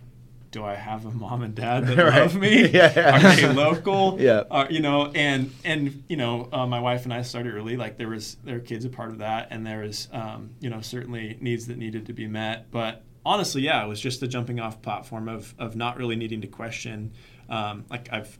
[0.53, 2.21] do I have a mom and dad that Right.
[2.21, 2.69] love me?
[2.73, 3.15] Yeah.
[3.17, 4.17] Are they local?
[4.21, 4.43] Yeah.
[4.49, 7.75] Uh, you know, and and you know, uh, my wife and I started early.
[7.75, 10.69] Like there was there were kids a part of that, and there was um, you
[10.69, 12.71] know certainly needs that needed to be met.
[12.71, 16.39] But honestly, yeah, it was just the jumping off platform of of not really needing
[16.41, 17.11] to question.
[17.49, 18.39] Um, like I've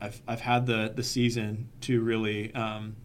[0.00, 2.96] I've I've had the the season to really um,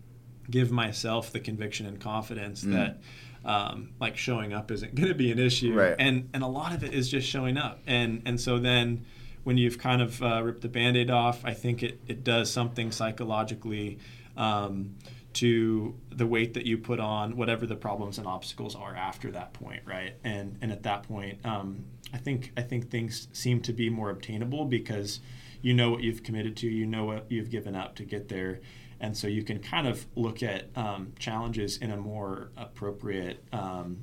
[0.50, 2.74] give myself the conviction and confidence Mm.
[2.74, 3.02] that
[3.46, 5.96] um, like showing up isn't going to be an issue Right.
[5.98, 9.06] and and a lot of it is just showing up and and so then
[9.44, 12.92] when you've kind of uh, ripped the band-aid off, I think it, it does something
[12.92, 13.98] psychologically
[14.38, 14.96] um,
[15.34, 19.54] to the weight that you put on whatever the problems and obstacles are after that
[19.54, 20.14] point, right?
[20.24, 24.10] And and at that point, um, I think I think things seem to be more
[24.12, 25.22] obtainable because
[25.64, 28.60] you know what you've committed to, you know what you've given up to get there,
[29.02, 33.98] and so you can kind of look at um, challenges in a more appropriate um,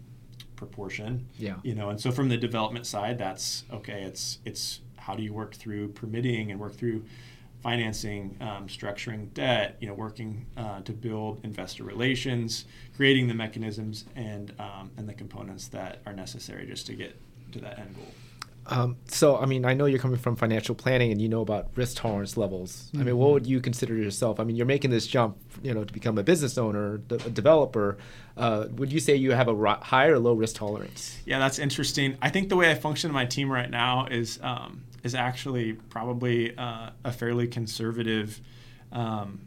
[0.56, 1.26] proportion.
[1.38, 1.54] Yeah.
[1.62, 4.02] You know, and so from the development side, that's okay.
[4.02, 7.04] It's it's how do you work through permitting and work through
[7.62, 14.04] financing, um, structuring debt, you know, working uh, to build investor relations, creating the mechanisms
[14.16, 17.16] and um, and the components that are necessary just to get
[17.52, 18.12] to that end goal.
[18.70, 21.68] Um, so, I mean, I know you're coming from financial planning and you know about
[21.74, 22.90] risk tolerance levels.
[22.94, 24.38] I mean, what would you consider yourself?
[24.38, 27.96] I mean, you're making this jump, you know, to become a business owner, a developer.
[28.36, 31.18] Uh, would you say you have a ri- high or low risk tolerance?
[31.24, 32.18] Yeah, that's interesting.
[32.20, 35.72] I think the way I function in my team right now is um, is actually
[35.72, 38.40] probably uh, a fairly conservative
[38.92, 39.40] um,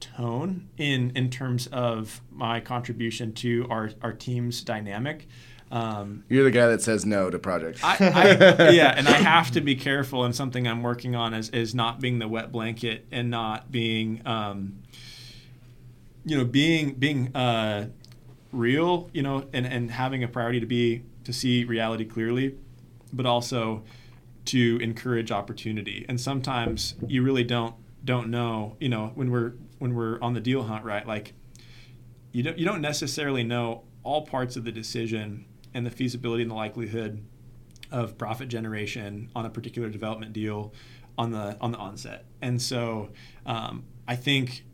[0.00, 5.28] tone in in terms of my contribution to our our team's dynamic.
[5.70, 7.82] Um, You're the guy that says no to projects.
[7.84, 10.24] I, I, yeah, and I have to be careful.
[10.24, 14.26] And something I'm working on is is not being the wet blanket and not being,
[14.26, 14.78] um,
[16.24, 17.88] you know, being being uh,
[18.52, 19.10] real.
[19.12, 22.56] You know, and and having a priority to be to see reality clearly,
[23.12, 23.84] but also
[24.46, 26.06] to encourage opportunity.
[26.08, 28.76] And sometimes you really don't don't know.
[28.80, 31.06] You know, when we're when we're on the deal hunt, right?
[31.06, 31.34] Like
[32.32, 36.50] you don't you don't necessarily know all parts of the decision and the feasibility and
[36.50, 37.24] the likelihood
[37.90, 40.72] of profit generation on a particular development deal
[41.16, 42.24] on the on the onset.
[42.40, 43.10] And so
[43.46, 44.64] um, I think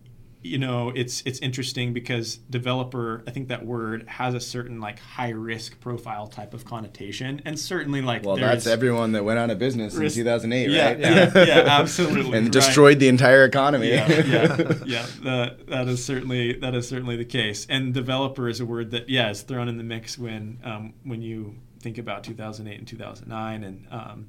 [0.45, 4.99] you know it's it's interesting because developer I think that word has a certain like
[4.99, 9.49] high risk profile type of connotation and certainly like well, that's everyone that went out
[9.49, 11.01] of business risk, in 2008, yeah, right?
[11.01, 12.99] Yeah, yeah, absolutely, and destroyed right.
[13.01, 13.89] the entire economy.
[13.89, 15.07] Yeah, yeah, yeah.
[15.23, 17.67] That, that is certainly that is certainly the case.
[17.71, 21.23] And developer is a word that yeah is thrown in the mix when um, when
[21.23, 24.27] you think about 2008 and 2009 and um,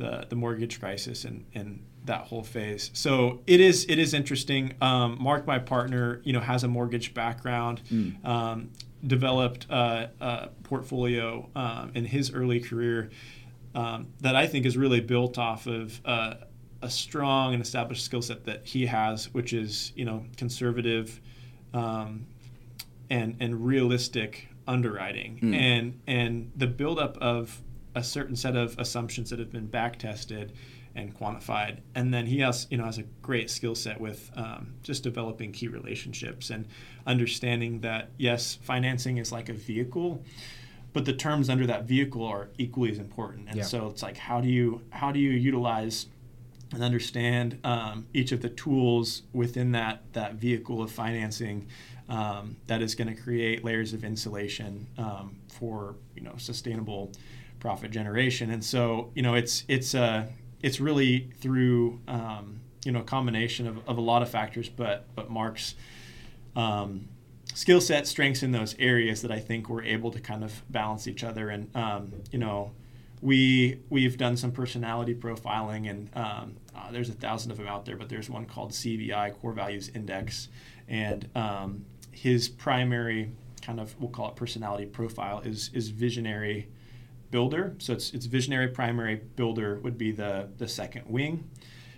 [0.00, 2.90] the the mortgage crisis and and that whole phase.
[2.94, 4.74] So it is it is interesting.
[4.80, 7.82] Um, Mark, my partner, you know, has a mortgage background.
[7.90, 8.24] Mm.
[8.24, 8.70] Um,
[9.06, 13.08] developed a, a portfolio um, in his early career
[13.74, 16.34] um, that I think is really built off of uh,
[16.82, 21.20] a strong and established skill set that he has, which is you know conservative
[21.72, 22.26] um,
[23.08, 25.54] and and realistic underwriting mm.
[25.54, 27.62] and and the buildup of
[27.94, 30.52] a certain set of assumptions that have been back tested
[30.94, 31.78] and quantified.
[31.94, 35.52] And then he has, you know, has a great skill set with um, just developing
[35.52, 36.66] key relationships and
[37.06, 40.22] understanding that yes, financing is like a vehicle,
[40.92, 43.48] but the terms under that vehicle are equally as important.
[43.48, 43.64] And yeah.
[43.64, 46.06] so it's like how do you how do you utilize
[46.72, 51.68] and understand um, each of the tools within that that vehicle of financing
[52.08, 57.12] um, that is going to create layers of insulation um, for you know sustainable
[57.60, 58.50] profit generation.
[58.50, 60.28] And so you know it's it's a
[60.62, 65.06] it's really through um, you know a combination of, of a lot of factors, but
[65.14, 65.74] but Mark's
[66.56, 67.08] um,
[67.54, 71.06] skill set, strengths in those areas that I think we're able to kind of balance
[71.06, 71.48] each other.
[71.50, 72.72] And um, you know,
[73.20, 77.84] we we've done some personality profiling, and um, uh, there's a thousand of them out
[77.84, 80.48] there, but there's one called CVI Core Values Index,
[80.88, 83.30] and um, his primary
[83.62, 86.68] kind of we'll call it personality profile is is visionary
[87.30, 87.74] builder.
[87.78, 91.48] So it's, it's visionary primary builder would be the, the second wing.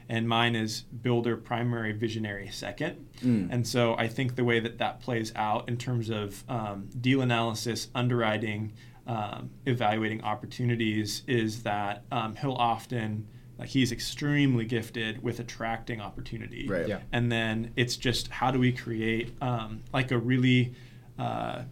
[0.09, 3.09] And mine is builder primary visionary second.
[3.25, 3.49] Mm.
[3.51, 7.23] And so I think the way that that plays out in terms of um, deal
[7.23, 8.73] analysis, underwriting,
[9.07, 13.27] um, evaluating opportunities is that um, he'll often
[13.59, 17.01] like he's extremely gifted with attracting opportunity right yeah.
[17.12, 20.75] and then it's just how do we create um, like a really
[21.18, 21.62] uh,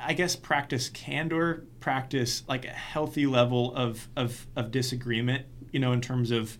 [0.00, 5.46] I guess practice candor, practice like a healthy level of of, of disagreement.
[5.72, 6.56] You know, in terms of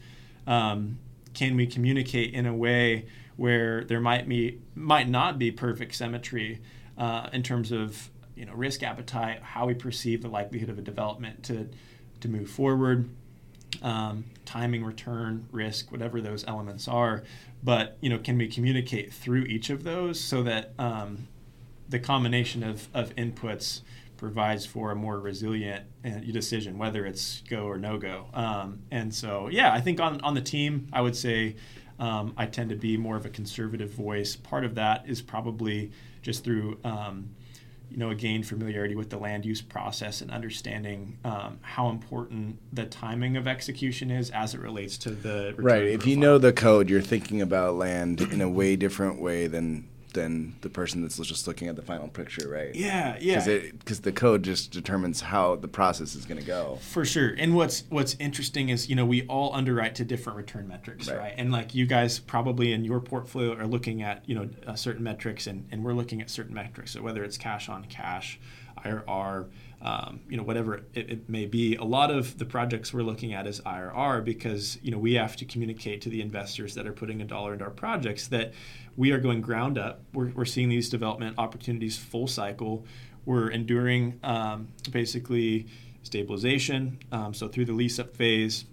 [0.46, 0.98] um,
[1.35, 6.61] can we communicate in a way where there might be might not be perfect symmetry
[6.96, 10.83] uh, in terms of you know risk appetite, how we perceive the likelihood of a
[10.83, 11.68] development to
[12.20, 13.09] to move forward,
[13.83, 17.24] um, timing, return, risk, whatever those elements are.
[17.62, 21.29] But you know, can we communicate through each of those so that um,
[21.88, 23.81] the combination of, of inputs
[24.16, 28.27] provides for a more resilient uh, decision, whether it's go or no go.
[28.33, 31.57] Um, and so, yeah, I think on, on the team, I would say
[31.99, 34.37] um, I tend to be more of a conservative voice.
[34.37, 35.92] Part of that is probably
[36.23, 37.35] just through, um,
[37.90, 42.87] you know, gain familiarity with the land use process and understanding um, how important the
[42.87, 45.85] timing of execution is as it relates to the Right.
[45.85, 49.88] If you know the code, you're thinking about land in a way different way than
[50.14, 52.74] than the person that's just looking at the final picture, right?
[52.74, 53.44] Yeah, yeah.
[53.44, 56.79] Because the code just determines how the process is going to go.
[56.81, 57.35] For sure.
[57.37, 61.18] And what's what's interesting is, you know, we all underwrite to different return metrics, Right.
[61.18, 61.35] right?
[61.37, 65.03] And like you guys probably in your portfolio are looking at, you know, uh, certain
[65.05, 66.92] metrics and, and we're looking at certain metrics.
[66.92, 68.38] So whether it's cash on cash,
[68.85, 69.46] IRR,
[69.85, 73.35] um, you know, whatever it, it may be, a lot of the projects we're looking
[73.35, 76.92] at is IRR because, you know, we have to communicate to the investors that are
[76.92, 78.55] putting a dollar into our projects that
[78.97, 80.01] we are going ground up.
[80.14, 82.87] We're, we're seeing these development opportunities full cycle.
[83.27, 85.66] We're enduring um, basically
[86.03, 86.99] stabilization.
[87.12, 88.64] Um, so through the lease up phase,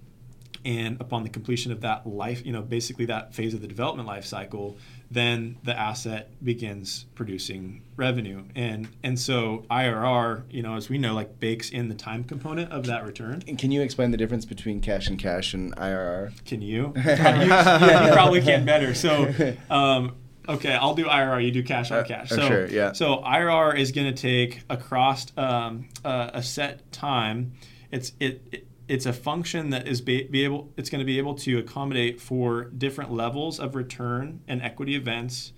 [0.63, 4.07] and upon the completion of that life, you know, basically that phase of the development
[4.07, 4.77] life cycle,
[5.11, 8.43] then the asset begins producing revenue.
[8.55, 12.71] And and so IRR, you know, as we know, like bakes in the time component
[12.71, 13.43] of that return.
[13.47, 16.31] And can you explain the difference between cash and cash and IRR?
[16.45, 16.93] Can you?
[16.95, 18.93] you, you- probably can better.
[18.95, 19.33] So,
[19.69, 20.15] um,
[20.47, 21.43] okay, I'll do IRR.
[21.43, 22.31] You do cash on Uh, cash.
[22.31, 22.93] uh, So, sure, yeah.
[22.93, 27.53] So IRR is going to take across um, uh, a set time.
[27.91, 28.41] It's it.
[28.51, 30.69] it it's a function that is be, be able.
[30.75, 35.53] It's going to be able to accommodate for different levels of return and equity events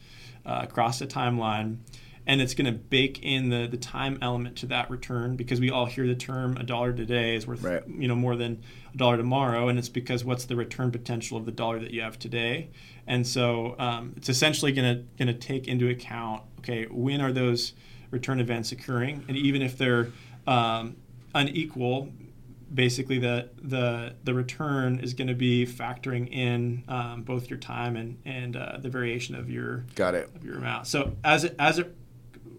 [0.46, 1.78] uh, across the timeline,
[2.28, 5.72] and it's going to bake in the the time element to that return because we
[5.72, 7.82] all hear the term a dollar today is worth Right.
[7.88, 8.62] you know more than
[8.93, 12.02] a dollar tomorrow and it's because what's the return potential of the dollar that you
[12.02, 12.69] have today
[13.08, 17.32] and so um, it's essentially going to going to take into account okay when are
[17.34, 17.74] those
[18.12, 20.10] return events occurring and even if they're
[20.46, 20.96] um,
[21.34, 22.10] unequal
[22.74, 27.96] basically the the the return is going to be factoring in um, both your time
[27.96, 30.30] and and uh, the variation of your Got it.
[30.36, 30.88] of your amount.
[30.88, 31.96] So as it, as it,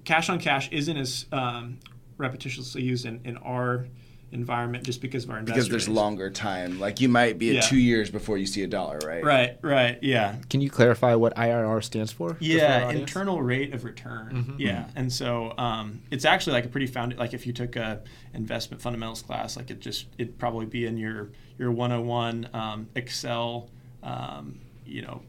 [0.04, 1.78] cash on cash isn't as um,
[2.18, 3.86] repetitiously used in, in our
[4.34, 5.94] environment just because of our investor Because there's base.
[5.96, 6.78] longer time.
[6.80, 7.60] Like you might be at Yeah.
[7.62, 9.24] two years before you see a dollar, right?
[9.24, 10.36] Right, right, yeah.
[10.50, 12.30] Can you clarify what IRR stands for?
[12.30, 14.32] just for Yeah, internal rate of return.
[14.34, 14.60] Mm-hmm.
[14.60, 17.16] Yeah, and so um, it's actually like a pretty found.
[17.16, 18.02] Like if you took a
[18.34, 23.70] investment fundamentals class, like it just it'd probably be in your your 101 um, Excel,
[24.02, 25.22] um, you know,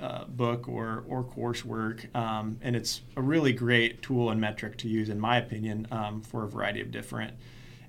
[0.00, 4.88] uh, book or or coursework, um, and it's a really great tool and metric to
[4.88, 7.34] use, in my opinion, um, for a variety of different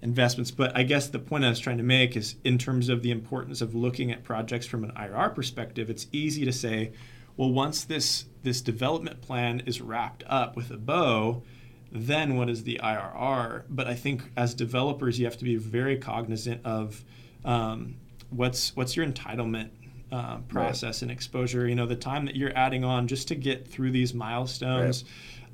[0.01, 0.51] investments.
[0.51, 3.11] But I guess the point I was trying to make is in terms of the
[3.11, 6.91] importance of looking at projects from an IRR perspective, it's easy to say,
[7.37, 11.43] well, once this this development plan is wrapped up with a bow,
[11.91, 13.63] then what is the IRR?
[13.69, 17.03] But I think as developers, you have to be very cognizant of
[17.45, 17.95] um,
[18.29, 19.69] what's what's your entitlement
[20.11, 21.67] uh, process and exposure.
[21.67, 25.05] You know, the time that you're adding on just to get through these milestones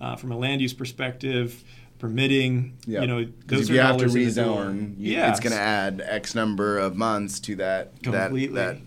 [0.01, 1.63] uh, from a land use perspective,
[1.99, 2.77] permitting.
[2.85, 3.01] Yeah.
[3.01, 4.65] You know, Because those if you have to dollars in the door.
[4.65, 8.77] rezone, you, yeah, it's going to add X number of months to that that that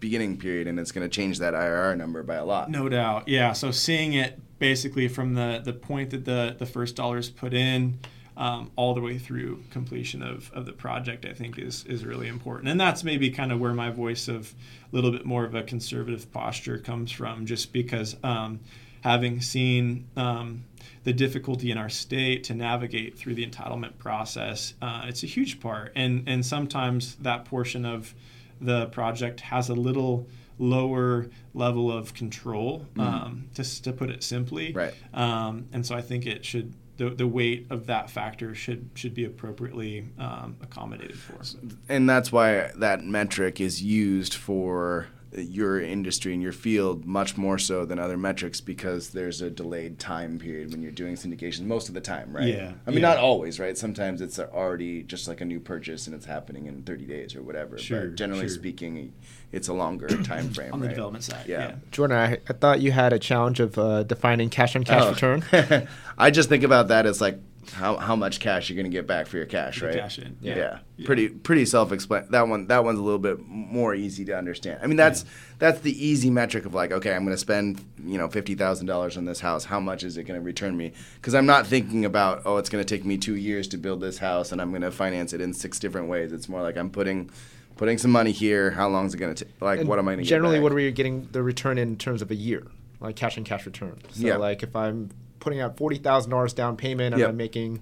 [0.00, 2.70] beginning period, and it's going to change that IRR number by a lot.
[2.70, 3.28] No doubt.
[3.28, 3.52] Yeah.
[3.52, 7.54] So seeing it basically from the, the point that the, the first dollar is put
[7.54, 7.98] in
[8.36, 12.28] um, all the way through completion of, of the project, I think is, is really
[12.28, 12.68] important.
[12.68, 14.54] And that's maybe kind of where my voice of
[14.92, 18.60] a little bit more of a conservative posture comes from, just because um,
[19.02, 20.64] having seen um,
[21.08, 25.58] the difficulty in our state to navigate through the entitlement process, uh, it's a huge
[25.58, 25.90] part.
[25.96, 28.14] And, and sometimes that portion of
[28.60, 34.74] the project has a little lower level of control, um, just to put it simply.
[34.74, 34.92] Right.
[35.14, 39.14] Um, and so I think it should the, the weight of that factor should should
[39.14, 41.40] be appropriately um, accommodated for.
[41.88, 47.58] and that's why that metric is used for your industry and your field much more
[47.58, 51.88] so than other metrics because there's a delayed time period when you're doing syndication most
[51.88, 53.08] of the time right Yeah, i mean yeah.
[53.08, 56.82] not always right sometimes it's already just like a new purchase and it's happening in
[56.82, 58.56] 30 days or whatever Sure, but generally sure.
[58.56, 59.12] speaking
[59.52, 60.94] it's a longer time frame On the right?
[60.94, 61.74] development side, yeah, yeah.
[61.90, 65.10] Jordan, I, I thought you had a challenge of uh, defining cash on cash Oh.
[65.10, 65.44] return.
[66.18, 67.38] i just think about that as like
[67.72, 69.94] how, how much cash you're going to get back for your cash right?
[69.94, 70.78] cash in, yeah, yeah.
[70.96, 71.06] Yeah.
[71.06, 74.80] pretty pretty self-explanatory that one that one's a little bit more easy to understand.
[74.82, 75.24] I mean that's
[75.58, 79.24] that's the easy metric of like okay i'm going to spend you know $50000 on
[79.26, 79.64] this house.
[79.64, 80.92] How much is it going to return me?
[81.16, 84.00] Because i'm not thinking about oh it's going to take me two years to build
[84.00, 86.32] this house and i'm going to finance it in six different ways.
[86.32, 87.30] It's more like i'm putting
[87.76, 88.70] putting some money here.
[88.72, 90.56] How long is it going to take like And what am i going to generally
[90.56, 90.62] get back?
[90.64, 92.66] what are we getting the return in terms of a year?
[93.00, 93.98] Like cash on cash return.
[94.12, 94.36] So Yeah.
[94.36, 95.10] like if i'm
[95.48, 97.28] putting out $40000 down payment and Yep.
[97.30, 97.80] i'm making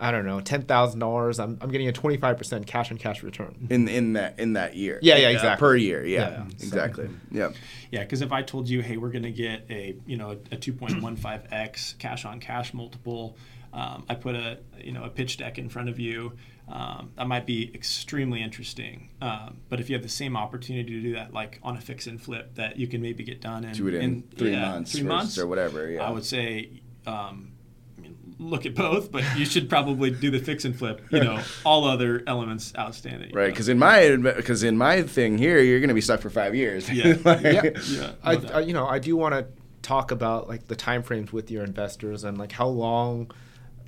[0.00, 2.98] I don't know, ten thousand dollars, I'm I'm getting a twenty five percent cash on
[2.98, 3.66] cash return.
[3.68, 5.00] in in that in that year.
[5.02, 5.58] Yeah, yeah, exactly.
[5.58, 6.06] per year.
[6.06, 6.44] Yeah, Yeah, yeah.
[6.52, 7.08] exactly.
[7.32, 7.50] Yeah.
[7.90, 10.56] Yeah, because if I told you, hey, we're going to get a you know a
[10.56, 13.36] 2.15x cash on cash multiple,
[13.72, 16.32] um, I put a you know a pitch deck in front of you,
[16.70, 19.10] um, that might be extremely interesting.
[19.22, 22.06] Um, but if you have the same opportunity to do that, like on a fix
[22.06, 24.92] and flip, that you can maybe get done in, Do it in, three yeah, months,
[24.92, 25.88] three months or whatever.
[25.90, 26.06] Yeah.
[26.06, 26.82] I would say.
[27.06, 27.52] Um,
[27.96, 31.02] I mean, Look at both, but you should probably do the fix and flip.
[31.10, 33.34] You know, all other elements outstanding.
[33.34, 36.30] Right, because in my because in my thing here, you're going to be stuck for
[36.30, 36.90] five years.
[36.90, 37.16] Yeah.
[37.24, 37.62] Like- Yeah.
[37.86, 38.36] yeah, I.
[38.36, 39.46] I you know I do want to
[39.80, 43.30] talk about like the timeframes with your investors and like how long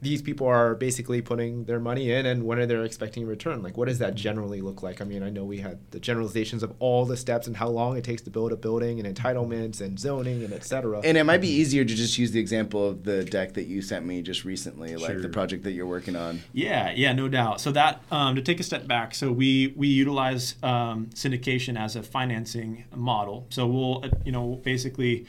[0.03, 3.63] these people are basically putting their money in and when are they expecting a return
[3.63, 6.63] like what does that generally look like i mean i know we had the generalizations
[6.63, 9.81] of all the steps and how long it takes to build a building and entitlements
[9.81, 13.05] and zoning and etc And it might be easier to just use the example of
[13.05, 16.41] the deck that you sent me just recently, like the project that you're working on.
[16.53, 17.61] Yeah, yeah, no doubt.
[17.61, 21.97] So that um, to take a step back, so we we utilize um, syndication as
[21.97, 23.47] a financing model.
[23.51, 25.27] So we'll uh, you know basically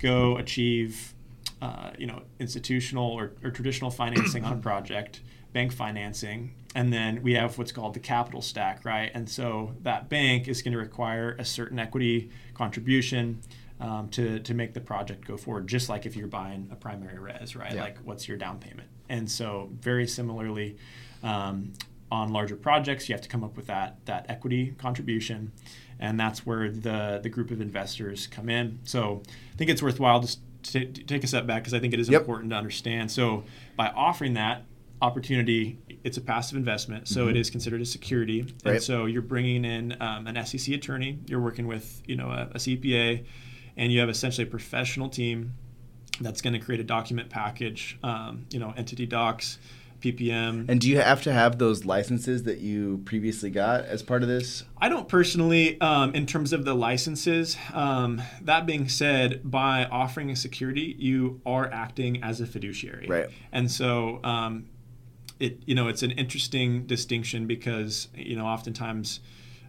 [0.00, 1.14] go achieve
[1.62, 5.20] uh, you know institutional or, or traditional financing on a project,
[5.52, 9.10] bank financing, and then we have what's called the capital stack, right?
[9.14, 13.40] And so that bank is going to require a certain equity contribution.
[13.82, 17.18] Um, to, to make the project go forward, just like if you're buying a primary
[17.18, 17.72] res, right?
[17.72, 17.84] Yeah.
[17.84, 18.86] Like what's your down payment.
[19.08, 20.76] And so, very similarly,
[21.22, 21.72] um,
[22.12, 25.52] on larger projects, you have to come up with that that equity contribution,
[25.98, 28.80] and that's where the the group of investors come in.
[28.84, 29.22] So,
[29.54, 32.08] I think it's worthwhile just to take a step back because I think it is
[32.08, 32.20] Yep.
[32.22, 33.10] important to understand.
[33.10, 33.44] So,
[33.76, 34.64] by offering that
[35.02, 38.82] opportunity, it's a passive investment, so it is considered a security, and Right.
[38.82, 41.18] so you're bringing in um, an SEC attorney.
[41.26, 43.24] You're working with you know a, a CPA,
[43.76, 45.54] and you have essentially a professional team
[46.20, 49.58] that's going to create a document package, um, you know, entity docs,
[50.00, 50.68] PPM.
[50.68, 54.28] And do you have to have those licenses that you previously got as part of
[54.28, 54.64] this?
[54.78, 57.56] I don't personally, um, in terms of the licenses.
[57.72, 63.28] Um, that being said, by offering a security, you are acting as a fiduciary, Right.
[63.52, 64.66] And so, um,
[65.38, 69.20] it you know, it's an interesting distinction because you know, oftentimes.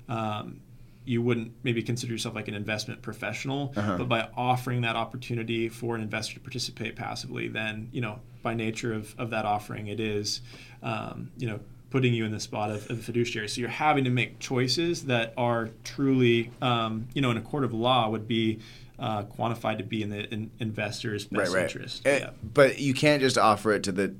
[0.09, 0.61] Um,
[1.03, 3.97] you wouldn't maybe consider yourself like an investment professional, Uh-huh.
[3.97, 8.53] but by offering that opportunity for an investor to participate passively, then you know by
[8.53, 10.41] nature of, of that offering, it is
[10.83, 13.49] um, you know putting you in the spot of, of a fiduciary.
[13.49, 17.63] So you're having to make choices that are truly um, you know in a court
[17.63, 18.59] of law would be
[18.99, 22.07] uh, quantified to be in the in, investor's best interest.
[22.07, 22.29] Eh, yeah.
[22.53, 24.15] But you can't just offer it to the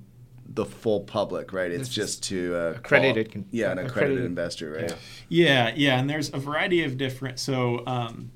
[0.53, 1.71] the full public, right?
[1.71, 4.89] It's, It's just to uh, accredited call- yeah, an accredited, accredited- investor, right?
[4.89, 4.95] yeah.
[5.29, 7.39] Yeah, yeah, and there's a variety of different.
[7.39, 8.31] So, um,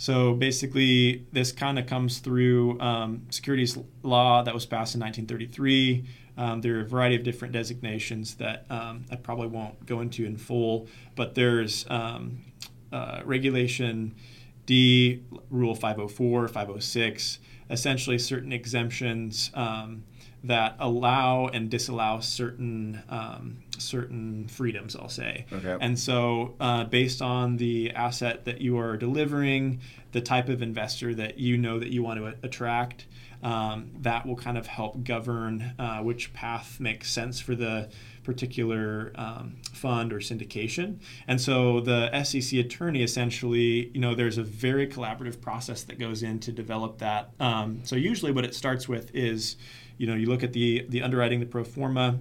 [0.00, 6.06] so basically, this kind of comes through um, securities law that was passed in 1933.
[6.38, 10.24] Um, there are a variety of different designations that um, I probably won't go into
[10.24, 12.38] in full, but there's um,
[12.90, 14.14] uh, regulation
[14.64, 17.38] D, Rule 504, 506,
[17.68, 20.04] essentially certain exemptions um,
[20.44, 24.96] that allow and disallow certain um, certain freedoms.
[24.96, 25.46] I'll say.
[25.52, 25.76] Okay.
[25.80, 29.80] And so, uh, based on the asset that you are delivering,
[30.12, 33.06] the type of investor that you know that you want to attract,
[33.42, 37.88] um, that will kind of help govern uh, which path makes sense for the
[38.22, 40.98] particular um, fund or syndication.
[41.26, 46.22] And so the SEC attorney essentially, you know, there's a very collaborative process that goes
[46.22, 47.30] in to develop that.
[47.40, 49.56] Um, so usually what it starts with is,
[50.00, 52.18] you know, you look at the the underwriting, the pro forma,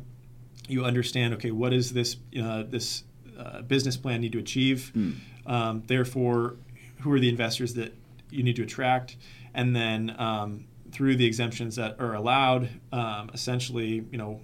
[0.67, 3.05] you understand, okay, what is this uh, this
[3.39, 4.91] uh, business plan need to achieve?
[5.45, 6.57] Um, therefore,
[6.99, 7.95] who are the investors that
[8.31, 9.15] you need to attract?
[9.53, 14.41] And then um, through the exemptions that are allowed, um, essentially, you know,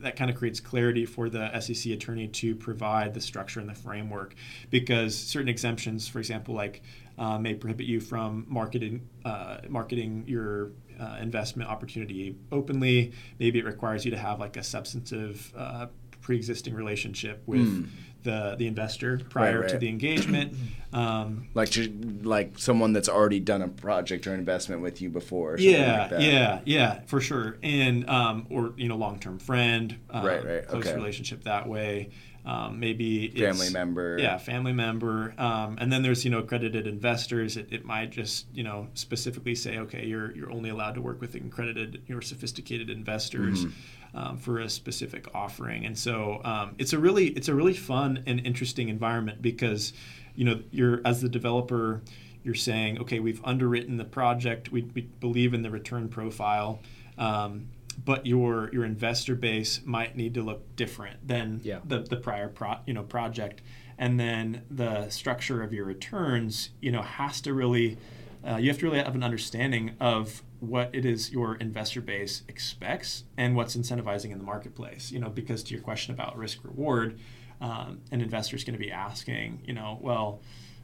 [0.00, 3.74] that kind of creates clarity for the SEC attorney to provide the structure and the
[3.74, 4.34] framework,
[4.70, 6.82] because certain exemptions, for example, like
[7.18, 10.70] uh, may prohibit you from marketing uh, marketing your
[11.00, 13.12] uh, investment opportunity openly.
[13.38, 15.86] Maybe it requires you to have like a substantive uh,
[16.20, 17.88] pre-existing relationship with
[18.22, 19.80] the the investor prior to right.
[19.80, 20.54] the engagement.
[20.92, 21.88] Um, Like to,
[22.24, 25.56] like someone that's already done a project or investment with you before.
[25.56, 26.20] Yeah, like that.
[26.20, 27.58] yeah, yeah, for sure.
[27.62, 30.96] And um, or you know, long-term friend, um, Right, right, close okay.
[30.96, 32.10] relationship that way.
[32.44, 34.18] Um, maybe it's- Family member.
[34.18, 35.34] Yeah, family member.
[35.38, 37.56] Um, and then there's you know accredited investors.
[37.56, 41.20] It, it might just you know specifically say, okay, you're you're only allowed to work
[41.20, 43.64] with accredited or sophisticated investors.
[43.64, 43.96] Mm-hmm.
[44.12, 48.24] Um, for a specific offering, and so um, it's a really it's a really fun
[48.26, 49.92] and interesting environment because,
[50.34, 52.02] you know, you're as the developer,
[52.42, 56.80] you're saying, okay, we've underwritten the project, we, we believe in the return profile.
[57.18, 57.68] Um,
[58.04, 61.80] but your your investor base might need to look different than Yeah.
[61.84, 63.62] the, the prior pro, you know project.
[63.98, 67.98] And then the structure of your returns you know has to really
[68.46, 72.42] uh, you have to really have an understanding of what it is your investor base
[72.48, 76.64] expects and what's incentivizing in the marketplace you know because to your question about risk
[76.64, 77.18] reward
[77.60, 80.40] um, an investor is going to be asking you know well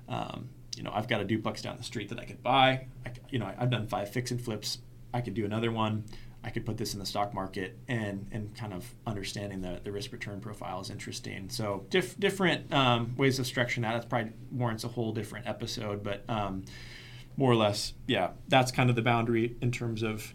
[0.09, 2.87] um, you know i've got a duplex down the street that i could buy.
[3.07, 4.79] I, you know i've done five fix and flips.
[5.15, 6.05] I could do another one
[6.47, 9.91] I could put this in the stock market and and kind of understanding the, the
[9.91, 11.51] risk return profile is interesting.
[11.51, 13.95] So diff, different um, ways of structuring that.
[13.95, 16.65] That's probably warrants a whole different episode, but um,
[17.37, 20.33] more or less, yeah, that's kind of the boundary in terms of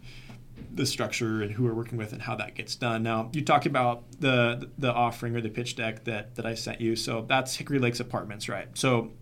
[0.74, 3.02] the structure and who we're working with and how that gets done.
[3.02, 6.82] Now, you talk about the the offering or the pitch deck that that I sent
[6.82, 6.94] you.
[6.94, 8.68] So that's Hickory Lakes Apartments, right?
[8.74, 9.12] So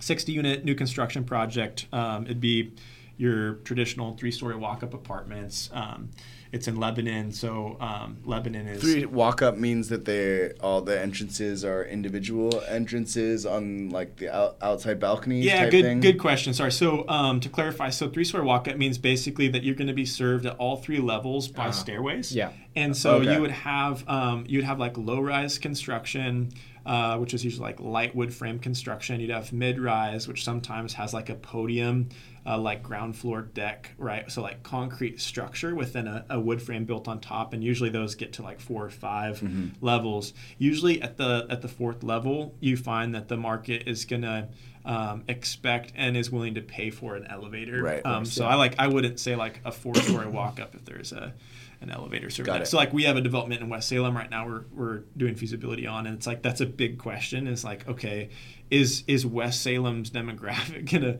[0.00, 1.86] 60 unit new construction project.
[1.92, 2.72] Um, it'd be
[3.20, 5.68] your traditional three story walk up apartments.
[5.74, 6.10] Um,
[6.52, 10.98] it's in Lebanon, so um, Lebanon is Three walk up means that they all the
[11.00, 15.44] entrances are individual entrances on like the out, outside balconies.
[15.44, 16.00] Yeah, type good thing?
[16.00, 16.52] good question.
[16.54, 16.72] Sorry.
[16.72, 19.94] So um, to clarify, so three story walk up means basically that you're going to
[19.94, 21.70] be served at all three levels by Ah.
[21.70, 22.34] stairways.
[22.34, 22.50] Yeah.
[22.74, 23.32] And so Okay.
[23.34, 26.50] you would have um, you would have like low rise construction,
[26.84, 29.20] uh, which is usually like light wood frame construction.
[29.20, 32.08] You'd have mid rise, which sometimes has like a podium,
[32.46, 34.30] uh, like ground floor deck, right?
[34.30, 38.14] So like concrete structure within a, a wood frame built on top, and usually those
[38.14, 39.84] get to like four or 5 Mm-hmm.
[39.84, 40.32] levels.
[40.58, 44.48] Usually at the at the fourth level, you find that the market is gonna
[44.84, 47.82] um, expect and is willing to pay for an elevator.
[47.82, 48.04] Right.
[48.06, 51.12] Um, so I like I wouldn't say like a four story walk up if there's
[51.12, 51.34] a
[51.82, 52.68] an elevator service.
[52.70, 55.86] So like we have a development in West Salem right now we're we're doing feasibility
[55.86, 57.46] on and it's like that's a big question.
[57.46, 58.30] Is like, okay,
[58.70, 61.18] is is West Salem's demographic gonna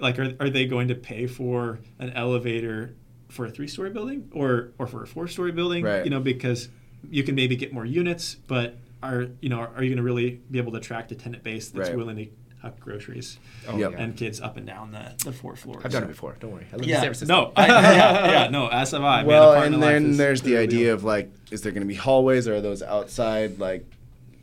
[0.00, 2.94] like are, are they going to pay for an elevator
[3.28, 5.84] for a three story building or or for a four story building?
[5.84, 6.04] Right.
[6.04, 6.68] You know, because
[7.10, 10.40] you can maybe get more units, but are you know are you going to really
[10.50, 11.96] be able to attract a tenant base that's Right.
[11.98, 12.26] willing to
[12.62, 13.38] huck groceries
[13.68, 13.94] Oh, Yep.
[13.98, 15.82] and kids up and down the, the four floors?
[15.84, 16.34] I've done it before.
[16.40, 16.66] Don't worry.
[16.72, 17.34] I live in Yeah, San Francisco.
[17.34, 18.68] no, I, yeah, yeah, no.
[18.68, 19.18] As have I.
[19.18, 19.26] man.
[19.26, 20.94] Well, Apartment and then there's the real idea deal.
[20.94, 23.58] of like, is there going to be hallways or are those outside?
[23.58, 23.84] Like,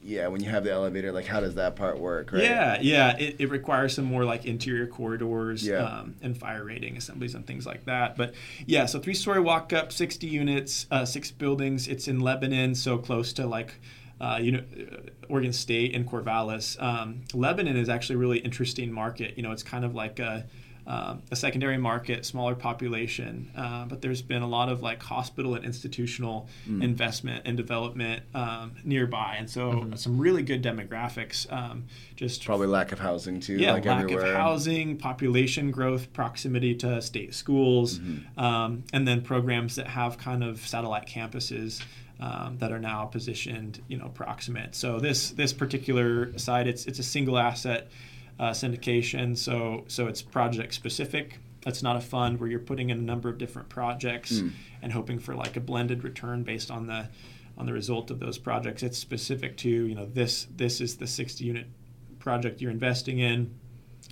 [0.04, 2.32] yeah, when you have the elevator, like, how does that part work?
[2.32, 2.44] Right?
[2.44, 3.18] Yeah, yeah.
[3.18, 5.84] It, it requires some more like interior corridors Yeah.
[5.84, 8.18] um, and fire rating assemblies and things like that.
[8.18, 8.34] But
[8.66, 11.88] yeah, so three story walk up, 60 units, uh, six buildings.
[11.88, 13.76] It's in Lebanon, so close to like.
[14.20, 14.98] Uh, you know, uh,
[15.30, 16.80] Oregon State and Corvallis.
[16.80, 19.36] Um, Lebanon is actually a really interesting market.
[19.36, 20.46] You know, it's kind of like a,
[20.88, 25.56] um, a secondary market, smaller population, uh, but there's been a lot of like hospital
[25.56, 31.52] and institutional investment and development um, nearby, and so some really good demographics.
[31.52, 33.58] Um, just Probably lack of housing too.
[33.58, 34.28] yeah, like lack everywhere.
[34.28, 38.00] of housing, population growth, proximity to state schools,
[38.38, 41.82] um, and then programs that have kind of satellite campuses
[42.22, 44.76] um, that are now positioned, you know, proximate.
[44.76, 47.90] So this this particular site, it's it's a single asset
[48.42, 51.38] uh, syndication, so so it's project specific.
[51.64, 54.42] That's not a fund where you're putting in a number of different projects
[54.82, 57.08] and hoping for like a blended return based on the
[57.56, 58.82] on the result of those projects.
[58.82, 61.68] It's specific to you know this this is the 60 unit
[62.18, 63.54] project you're investing in.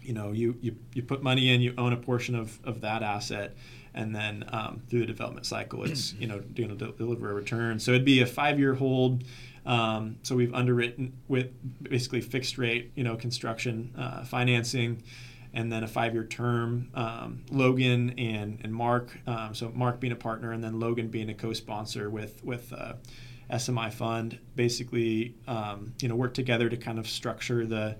[0.03, 3.01] You know you, you, you put money in you own a portion of, of that
[3.01, 3.57] asset
[3.95, 7.33] and then um, through the development cycle it's you know going to de- deliver a
[7.33, 7.79] return.
[7.79, 9.23] So it'd be a five year hold
[9.65, 11.47] um, so we've underwritten with
[11.83, 15.03] basically fixed rate you know construction uh, financing
[15.53, 20.13] and then a five year term um, logan and, and mark um, so mark being
[20.13, 22.93] a partner and then logan being a co-sponsor with with uh,
[23.51, 27.97] SMI fund basically um, you know work together to kind of structure the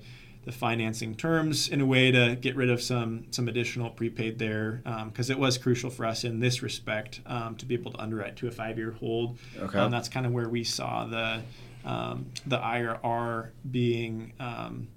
[0.49, 4.81] the financing terms in a way to get rid of some some additional prepaid there
[5.05, 8.35] because it was crucial for us in this respect um, to be able to underwrite
[8.35, 9.37] to a five year hold.
[9.59, 9.77] Okay.
[9.77, 11.41] Um, that's kind of where we saw the
[11.85, 14.33] um, the IRR being.
[14.39, 14.87] Um,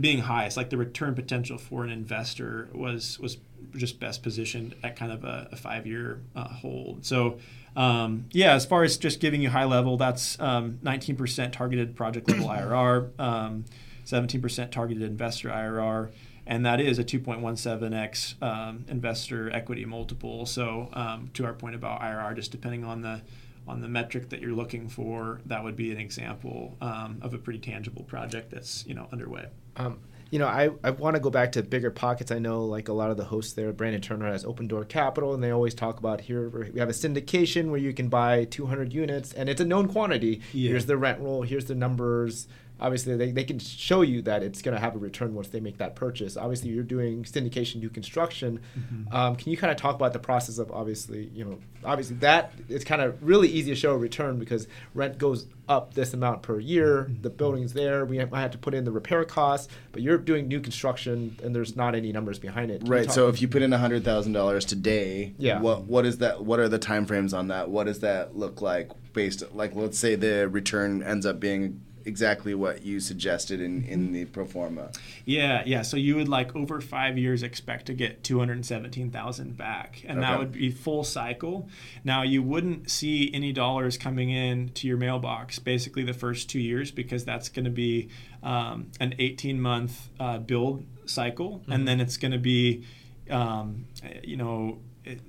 [0.00, 3.36] being highest, like the return potential for an investor was was
[3.76, 7.06] just best positioned at kind of a, a five year uh, hold.
[7.06, 7.38] So,
[7.76, 12.28] um, yeah, as far as just giving you high level, that's um, 19% targeted project
[12.28, 13.64] level IRR, um,
[14.08, 16.10] 17% targeted investor IRR,
[16.46, 20.46] and that is a 2.17x um, investor equity multiple.
[20.46, 23.20] So, um, to our point about IRR, just depending on the
[23.66, 27.38] on the metric that you're looking for, that would be an example um, of a
[27.38, 29.46] pretty tangible project that's you know underway.
[29.76, 30.00] Um,
[30.30, 32.34] you know, I, I want to go back to BiggerPockets.
[32.34, 35.34] I know like a lot of the hosts there, Brandon Turner has Open Door Capital,
[35.34, 38.92] and they always talk about here we have a syndication where you can buy 200
[38.92, 40.40] units, and it's a known quantity.
[40.52, 40.70] Yeah.
[40.70, 41.42] Here's the rent roll.
[41.42, 42.46] Here's the numbers
[42.80, 45.60] obviously they, they can show you that it's going to have a return once they
[45.60, 46.36] make that purchase.
[46.36, 48.60] Obviously you're doing syndication new construction.
[48.78, 49.14] Mm-hmm.
[49.14, 52.52] um, can you kind of talk about the process of obviously you know obviously that
[52.68, 56.42] it's kind of really easy to show a return because rent goes up this amount
[56.42, 57.04] per year.
[57.04, 57.22] Mm-hmm.
[57.22, 58.04] the building's there.
[58.04, 61.36] We have, I have to put in the repair costs but you're doing new construction
[61.42, 62.82] and there's not any numbers behind it.
[62.82, 65.60] Can right so if you put in $100000 today yeah.
[65.60, 67.70] what what is that what are the timeframes on that?
[67.70, 72.54] What does that look like based like let's say the return ends up being exactly
[72.54, 74.90] what you suggested in, in the pro forma.
[75.24, 75.82] Yeah, yeah.
[75.82, 80.02] So you would like over five years expect to get two hundred seventeen thousand back,
[80.06, 80.26] and okay.
[80.26, 81.68] that would be full cycle.
[82.02, 86.60] Now you wouldn't see any dollars coming in to your mailbox basically the first two
[86.60, 88.08] years because that's going to be
[88.42, 91.72] um, an eighteen month uh, build cycle, mm-hmm.
[91.72, 92.84] and then it's going to be
[93.30, 93.84] um,
[94.24, 94.78] you know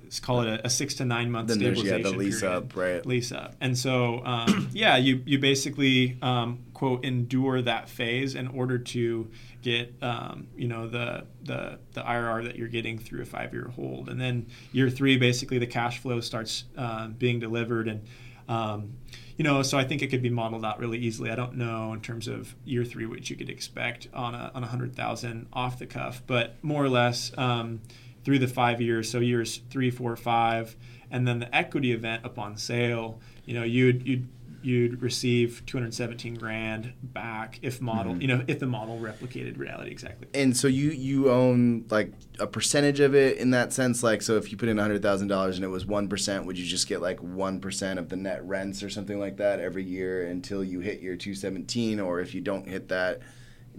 [0.02, 2.56] let's call it a, a, six to nine month then stabilization yeah, the lease period.
[2.56, 3.06] up, right?
[3.06, 8.48] Lease up, and so um, yeah, you you basically um, quote endure that phase in
[8.48, 13.26] order to get um, you know the the the IRR that you're getting through a
[13.26, 17.86] five year hold, and then year three, basically the cash flow starts uh, being delivered
[17.86, 18.06] and.
[18.48, 18.94] Um,
[19.36, 21.30] you know, so I think it could be modeled out really easily.
[21.30, 24.64] I don't know in terms of year three what you could expect on a on
[24.64, 27.80] a hundred thousand off the cuff, but more or less, um,
[28.24, 30.76] through the five years, so years three, four, five,
[31.12, 34.28] and then the equity event upon sale, you know, you'd you'd
[34.62, 38.22] you'd receive 217 grand back if model mm-hmm.
[38.22, 40.28] you know if the model replicated reality exactly.
[40.34, 44.02] And so you you own like a percentage of it in that sense?
[44.02, 47.00] Like so if you put in $100000 and it was 1% would you just get
[47.00, 51.00] like 1% of the net rents or something like that every year until you hit
[51.00, 53.20] your 217 or if you don't hit that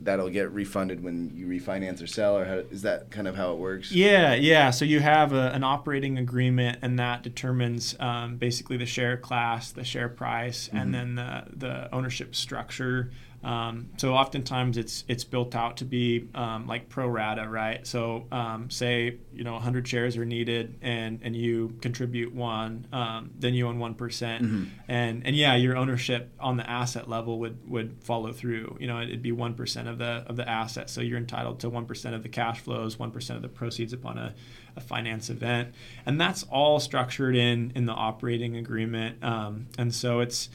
[0.03, 3.53] that'll get refunded when you refinance or sell, or how, is that kind of how
[3.53, 3.91] it works?
[3.91, 4.71] Yeah, yeah.
[4.71, 9.71] So you have a, an operating agreement, and that determines um, basically the share class,
[9.71, 10.77] the share price, mm-hmm.
[10.77, 13.11] and then the the ownership structure
[13.43, 17.85] um, so oftentimes it's it's built out to be um, like pro rata, right?
[17.87, 23.31] So um, say you know 100 shares are needed, and and you contribute one, um,
[23.39, 24.63] then you own one mm-hmm.
[24.87, 28.77] and and yeah, your ownership on the asset level would would follow through.
[28.79, 31.69] You know, it'd be one percent of the of the asset, so you're entitled to
[31.69, 34.35] one percent of the cash flows, one percent of the proceeds upon a,
[34.75, 35.73] a finance event,
[36.05, 40.49] and that's all structured in in the operating agreement, um, and so it's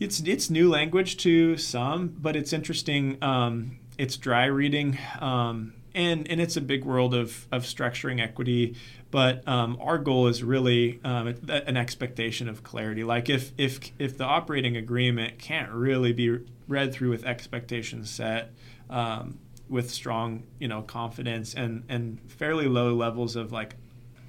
[0.00, 3.22] it's it's new language to some, but it's interesting.
[3.22, 8.76] Um, it's dry reading, um, and and it's a big world of of structuring equity.
[9.10, 13.04] But um, our goal is really um, an expectation of clarity.
[13.04, 18.52] Like if if if the operating agreement can't really be read through with expectations set.
[18.90, 23.76] Um, with strong, you know, confidence and and fairly low levels of like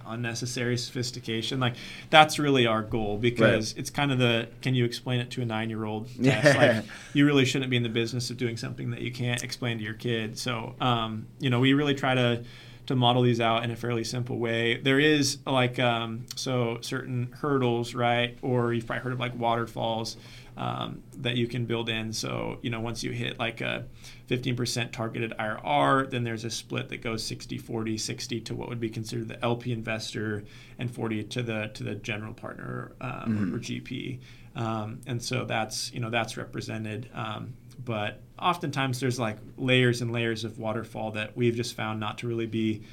[0.07, 1.59] unnecessary sophistication.
[1.59, 1.75] Like
[2.09, 3.79] that's really our goal because right.
[3.79, 6.53] it's kind of the can you explain it to a nine year old yeah.
[6.57, 9.77] Like you really shouldn't be in the business of doing something that you can't explain
[9.77, 10.37] to your kid.
[10.37, 12.43] So um, you know, we really try to
[12.87, 14.77] to model these out in a fairly simple way.
[14.77, 18.37] There is like um, so certain hurdles, right?
[18.41, 20.17] Or you've probably heard of like waterfalls
[20.57, 22.13] um, that you can build in.
[22.13, 23.85] So, you know, once you hit like a
[24.29, 28.79] 15% targeted IRR, then there's a split that goes 60, 40, 60 to what would
[28.79, 30.43] be considered the LP investor
[30.79, 33.55] and 40 to the to the general partner um, mm-hmm.
[33.55, 34.19] or, GP.
[34.55, 37.09] Um, and so that's, you know, that's represented.
[37.13, 37.53] Um,
[37.83, 42.27] but oftentimes there's like layers and layers of waterfall that we've just found not to
[42.27, 42.83] really be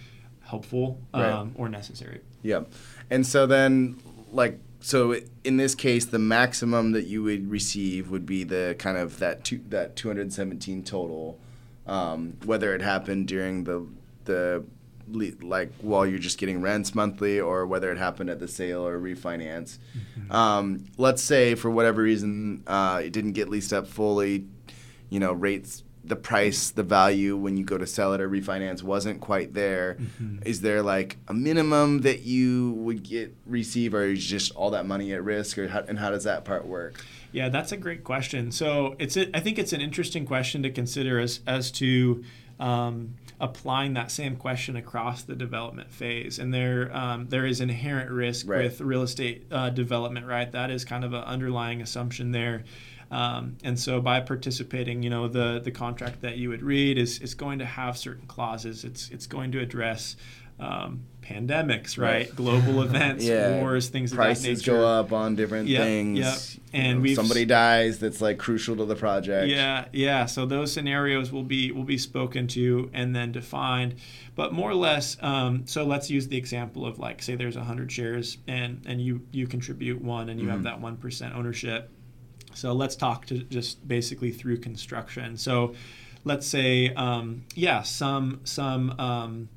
[0.44, 1.30] helpful right.
[1.30, 2.20] Um, or necessary.
[2.42, 2.64] Yeah.
[3.10, 3.96] And so then
[4.32, 8.98] like so in this case, the maximum that you would receive would be the kind
[8.98, 11.38] of that two, that 217 total,
[11.86, 13.86] um, whether it happened during the
[14.24, 14.64] the
[15.40, 18.98] like while you're just getting rents monthly, or whether it happened at the sale or
[18.98, 19.78] refinance.
[20.18, 20.32] Mm-hmm.
[20.32, 24.46] Um, let's say for whatever reason uh, it didn't get leased up fully,
[25.10, 28.82] you know, rates the price, the value when you go to sell it or refinance
[28.82, 29.94] wasn't quite there.
[29.94, 30.38] Mm-hmm.
[30.44, 34.86] Is there like a minimum that you would get receive, or is just all that
[34.86, 37.04] money at risk, or how, and how does that part work?
[37.30, 38.52] Yeah, that's a great question.
[38.52, 42.24] So it's a, I think it's an interesting question to consider as as to
[42.58, 46.38] um, applying that same question across the development phase.
[46.38, 48.64] And there um, there is inherent risk right.
[48.64, 50.50] with real estate uh, development, right?
[50.50, 52.64] That is kind of an underlying assumption there.
[53.12, 57.20] Um, and so by participating, you know, the, the contract that you would read is,
[57.20, 58.84] is going to have certain clauses.
[58.84, 60.16] It's, it's going to address
[60.58, 62.26] um, pandemics, right?
[62.26, 62.36] Right.
[62.36, 63.60] Global events, Yeah.
[63.60, 64.80] wars, things Prices of that nature.
[64.80, 66.18] go up on different Yep, things.
[66.18, 66.38] yep.
[66.72, 69.48] And we've- somebody dies that's like crucial to the project.
[69.48, 70.24] Yeah, yeah.
[70.26, 73.96] So those scenarios will be will be spoken to and then defined,
[74.36, 75.16] but more or less.
[75.20, 79.20] Um, so let's use the example of like say there's hundred shares and and you
[79.32, 80.64] you contribute one and you have Mhm.
[80.64, 81.90] that one percent ownership.
[82.54, 85.36] So let's talk to just basically through construction.
[85.36, 85.74] So
[86.24, 88.98] let's say um, yeah some some.
[88.98, 89.48] Um,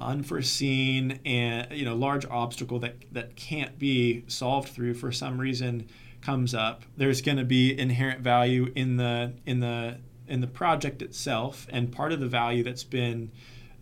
[0.00, 5.88] unforeseen and you know large obstacle that that can't be solved through for some reason
[6.20, 9.98] comes up there's going to be inherent value in the in the
[10.28, 13.30] in the project itself and part of the value that's been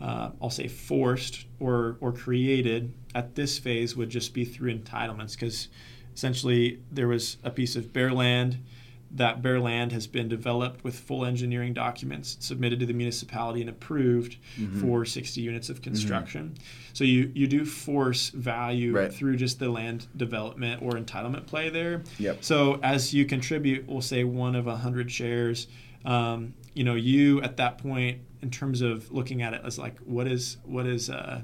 [0.01, 5.32] uh, I'll say forced or or created at this phase would just be through entitlements
[5.32, 5.68] because
[6.17, 8.59] essentially there was a piece of bare land
[9.12, 13.71] that bare land has been developed with full engineering documents submitted to the municipality and
[13.71, 14.81] approved Mm-hmm.
[14.81, 16.55] for 60 units of construction.
[16.95, 19.12] So you, you do force value Right.
[19.12, 22.03] through just the land development or entitlement play there.
[22.19, 22.43] Yep.
[22.43, 25.69] So as you contribute, we'll say one of 100 shares,
[26.05, 29.99] um, you know, you at that point, in terms of looking at it as like,
[30.01, 31.43] what is, what is uh,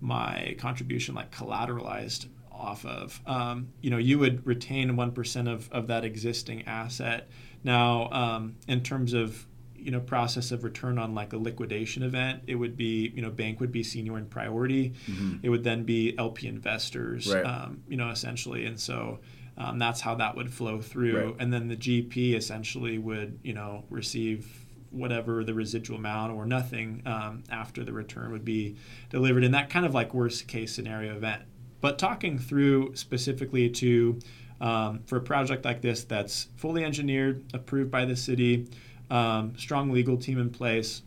[0.00, 2.26] my contribution like collateralized
[2.58, 3.20] off of.
[3.26, 7.28] Um, you know, you would retain 1% of, of that existing asset.
[7.64, 12.42] Now, um, in terms of, you know, process of return on like a liquidation event,
[12.46, 14.94] it would be, you know, bank would be senior in priority.
[15.42, 17.44] It would then be LP investors, Right.
[17.44, 18.66] um, you know, essentially.
[18.66, 19.20] And so
[19.58, 21.26] um, that's how that would flow through.
[21.26, 21.36] Right.
[21.38, 24.48] And then the GP essentially would, you know, receive
[24.90, 28.76] whatever the residual amount or nothing um, after the return would be
[29.10, 31.42] delivered in that kind of like worst case scenario event.
[31.86, 34.18] But talking through specifically to
[34.60, 38.66] um, for a project like this that's fully engineered, approved by the city,
[39.08, 41.02] um, strong legal team in place,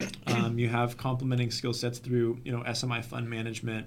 [0.26, 3.86] um, you have complementing skill sets through you know SMI fund management,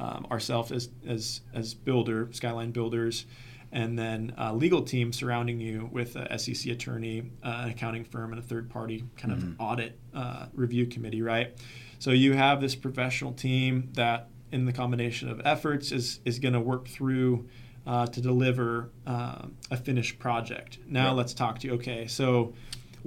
[0.00, 3.24] um, ourselves as as as builder, Skyline Builders,
[3.70, 8.32] and then uh, legal team surrounding you with a SEC attorney, uh, an accounting firm,
[8.32, 11.56] and a third party kind of audit uh, review committee, right?
[11.98, 14.28] So you have this professional team that,
[14.60, 17.46] in the combination of efforts, is is going to work through.
[17.88, 20.78] Uh, to deliver uh, a finished project.
[20.88, 21.18] Now Right.
[21.18, 21.74] let's talk to you.
[21.74, 22.52] Okay, so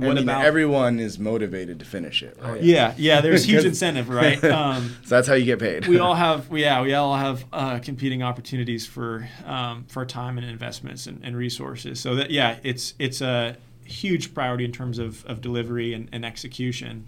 [0.02, 2.64] I what mean, about everyone is motivated to finish it, right?
[2.64, 3.20] yeah, yeah.
[3.20, 4.42] There's huge incentive, right?
[4.60, 5.86] Um, So that's how you get paid.
[5.86, 10.48] we all have, yeah, we all have uh, competing opportunities for um, for time and
[10.50, 12.00] investments and, and resources.
[12.00, 16.24] So that yeah, it's it's a huge priority in terms of, of delivery and, and
[16.24, 17.06] execution.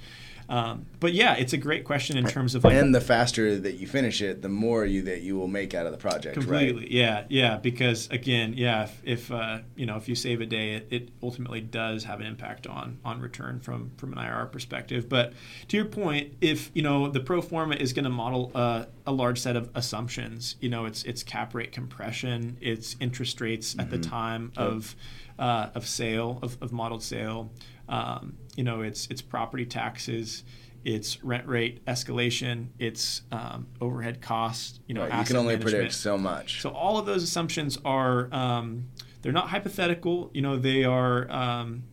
[0.52, 3.76] Um, but yeah, it's a great question in terms of like and the faster that
[3.76, 6.82] you finish it, the more you that you will make out of the project, completely
[6.82, 6.92] right?
[6.92, 10.74] yeah yeah because again yeah if, if uh, you know if you save a day
[10.74, 15.08] it, it ultimately does have an impact on on return from from an IRR perspective.
[15.08, 15.32] But
[15.70, 19.14] to your point if you know the pro forma is going to model uh, a
[19.14, 23.90] large set of assumptions you know it's it's cap rate compression it's interest rates at
[23.90, 24.98] the time of
[25.40, 27.50] uh, of sale of, of modeled sale
[27.92, 30.44] um, you know it's it's property taxes
[30.84, 35.76] it's rent rate escalation it's um, overhead costs you know Right, You can only management.
[35.76, 36.62] predict so much.
[36.62, 38.88] So all of those assumptions are um,
[39.22, 40.32] they're not hypothetical.
[40.34, 41.84] You know, they are um,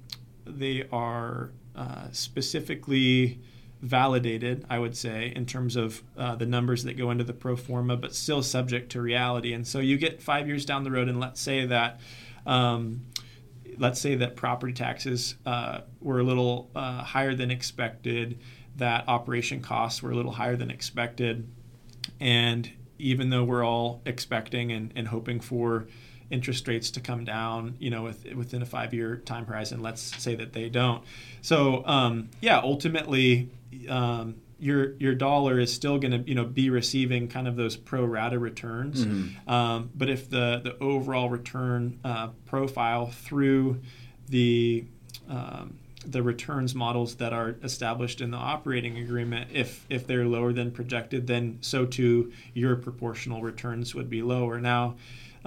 [0.47, 3.41] they are uh, specifically
[3.83, 4.65] validated.
[4.71, 7.97] I would say in terms of uh, the numbers that go into the pro forma,
[7.99, 9.53] but still subject to reality.
[9.53, 12.01] And so you get five years down the road, and let's say that.
[12.47, 13.03] Um,
[13.77, 18.39] let's say that property taxes uh, were a little uh, higher than expected,
[18.77, 21.49] that operation costs were a little higher than expected,
[22.21, 25.87] and even though we're all expecting and, and hoping for
[26.31, 30.35] interest rates to come down, you know, with, within a five-year time horizon, let's say
[30.35, 31.03] that they don't.
[31.43, 33.51] So, um, yeah, ultimately,
[33.89, 37.77] um, your your dollar is still going to you know be receiving kind of those
[37.77, 39.05] pro rata returns,
[39.47, 43.81] um, but if the the overall return uh, profile through
[44.29, 44.85] the
[45.29, 50.53] um, the returns models that are established in the operating agreement, if if they're lower
[50.53, 54.61] than projected, then so too your proportional returns would be lower.
[54.61, 54.97] Now,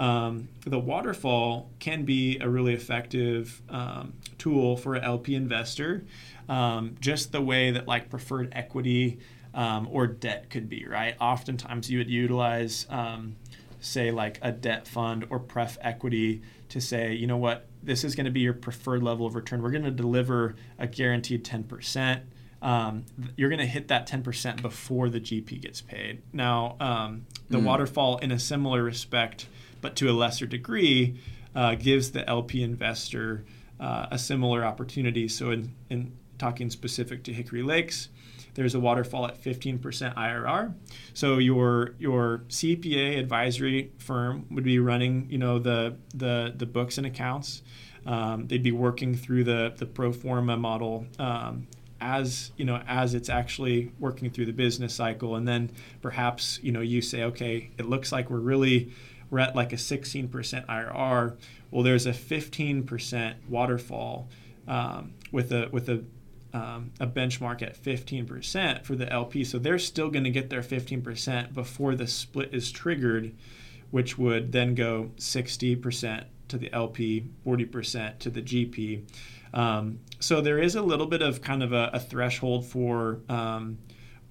[0.02, 6.04] um, the waterfall can be a really effective um, tool for an LP investor,
[6.50, 9.20] um, just the way that like preferred equity
[9.54, 11.16] um, or debt could be, right?
[11.22, 13.36] Oftentimes you would utilize, um,
[13.80, 18.16] say, like a debt fund or pref equity to say, you know what, this is
[18.16, 19.62] going to be your preferred level of return.
[19.62, 22.22] We're going to deliver a guaranteed 10%.
[22.64, 26.24] Um, you're going to hit that 10% before the GP gets paid.
[26.34, 29.48] Now, um, the waterfall, in a similar respect,
[29.82, 31.20] but to a lesser degree,
[31.56, 33.44] uh, gives the LP investor
[33.80, 35.28] uh, a similar opportunity.
[35.28, 38.10] So, in, in talking specific to Hickory Lakes,
[38.54, 39.80] there's a waterfall at 15%
[40.16, 40.74] IRR.
[41.14, 46.98] So your your CPA advisory firm would be running, you know, the the the books
[46.98, 47.62] and accounts.
[48.06, 51.68] Um, they'd be working through the the pro forma model um,
[52.02, 55.72] as you know as it's actually working through the business cycle, and then
[56.02, 58.92] perhaps you know you say, okay, it looks like we're really
[59.32, 61.38] we're at like a 16% IRR.
[61.72, 64.30] Well, there's a 15% waterfall
[64.68, 66.04] um, with a with a
[66.54, 69.46] um, a benchmark at 15% for the LP.
[69.46, 73.34] So they're still going to get their 15% before the split is triggered,
[73.90, 79.04] which would then go 60% to the LP, 40% to the GP.
[79.54, 83.78] Um, so there is a little bit of kind of a, a threshold for um,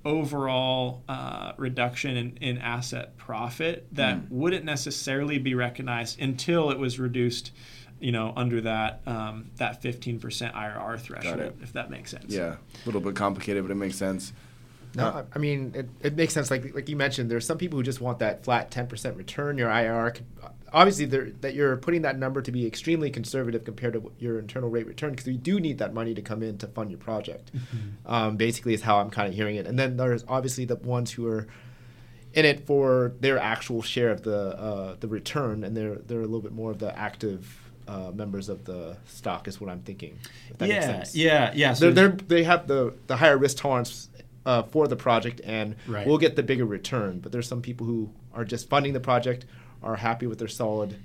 [0.05, 4.31] overall uh, reduction in, in, asset profit that mm.
[4.31, 7.53] wouldn't necessarily be recognized until it was reduced
[8.01, 12.33] you know, under that um, that 15% IRR threshold, if that makes sense.
[12.33, 14.33] Yeah, a little bit complicated, but it makes sense.
[14.95, 16.51] No, uh, I mean it, it makes sense.
[16.51, 19.59] Like like you mentioned, there's some people who just want that flat 10% return.
[19.59, 20.27] Your IRR, could,
[20.73, 24.87] obviously, that you're putting that number to be extremely conservative compared to your internal rate
[24.87, 27.51] return because you do need that money to come in to fund your project.
[27.55, 28.13] Mm-hmm.
[28.13, 29.67] Um, basically, is how I'm kind of hearing it.
[29.67, 31.47] And then there's obviously the ones who are
[32.33, 36.27] in it for their actual share of the uh, the return, and they're they're a
[36.27, 40.19] little bit more of the active uh, members of the stock is what I'm thinking.
[40.61, 41.73] yeah, yeah, yeah.
[41.75, 44.09] So they're, they're, they have the the higher risk tolerance
[44.47, 46.07] uh, for the project, and right.
[46.07, 47.19] we'll get the bigger return.
[47.19, 49.45] But there's some people who are just funding the project,
[49.83, 50.97] are happy with their solid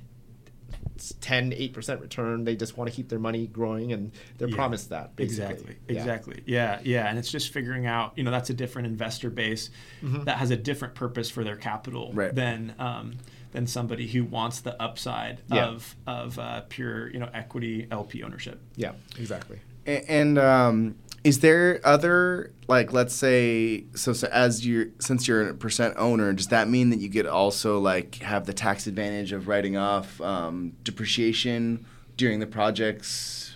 [1.20, 4.90] 10 8% return they just want to keep their money growing and they're yeah, promised
[4.90, 5.44] that basically.
[5.46, 6.00] exactly yeah.
[6.00, 9.70] exactly yeah yeah and it's just figuring out you know that's a different investor base
[10.02, 10.24] mm-hmm.
[10.24, 12.34] that has a different purpose for their capital right.
[12.34, 13.18] than um,
[13.56, 15.68] than somebody who wants the upside yeah.
[15.68, 18.62] of of uh, pure you know equity LP ownership.
[18.76, 19.60] Yeah, exactly.
[19.86, 20.96] And, and um,
[21.26, 26.32] is there other like let's say so, so as you since you're a percent owner,
[26.34, 30.22] does that mean that you could also like have the tax advantage of writing off
[30.22, 31.84] um, depreciation
[32.16, 33.56] during the projects?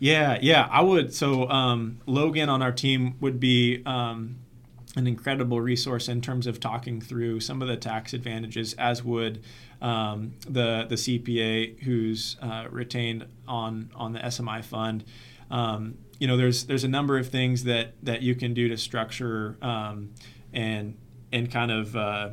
[0.00, 1.14] Yeah, yeah, I would.
[1.14, 4.36] So um, Logan on our team would be um,
[4.96, 9.40] an incredible resource in terms of talking through some of the tax advantages, as would
[9.80, 15.04] um, the the CPA who's uh, retained on on the SMI fund.
[15.50, 18.76] Um, you know, there's there's a number of things that that you can do to
[18.76, 20.14] structure um,
[20.52, 20.96] and
[21.32, 22.30] and kind of uh,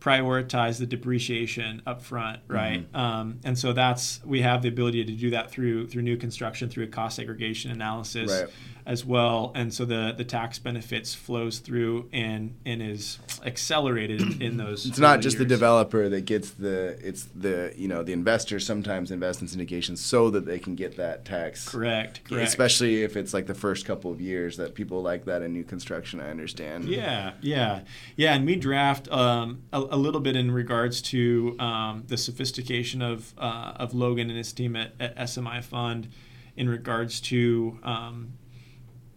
[0.00, 2.90] prioritize the depreciation up front, right?
[2.90, 2.96] Mm-hmm.
[2.96, 6.68] Um, and so that's we have the ability to do that through through new construction
[6.68, 8.30] through a cost segregation analysis.
[8.30, 8.50] Right
[8.86, 14.56] as well, and so the the tax benefits flows through and and is accelerated in
[14.58, 14.84] those.
[14.84, 15.48] It's not just years.
[15.48, 19.98] the developer that gets the it's the you know the investors sometimes invest in syndications
[19.98, 21.68] so that they can get that tax.
[21.68, 22.24] Correct.
[22.24, 22.46] Correct.
[22.46, 25.64] Especially if it's like the first couple of years that people like that in new
[25.64, 26.20] construction.
[26.20, 26.84] I understand.
[26.84, 27.80] Yeah, yeah,
[28.16, 33.00] yeah, and we draft um, a, a, little bit in regards to um, the sophistication
[33.00, 36.08] of uh, of Logan and his team at, at SMI Fund
[36.56, 38.34] in regards to um,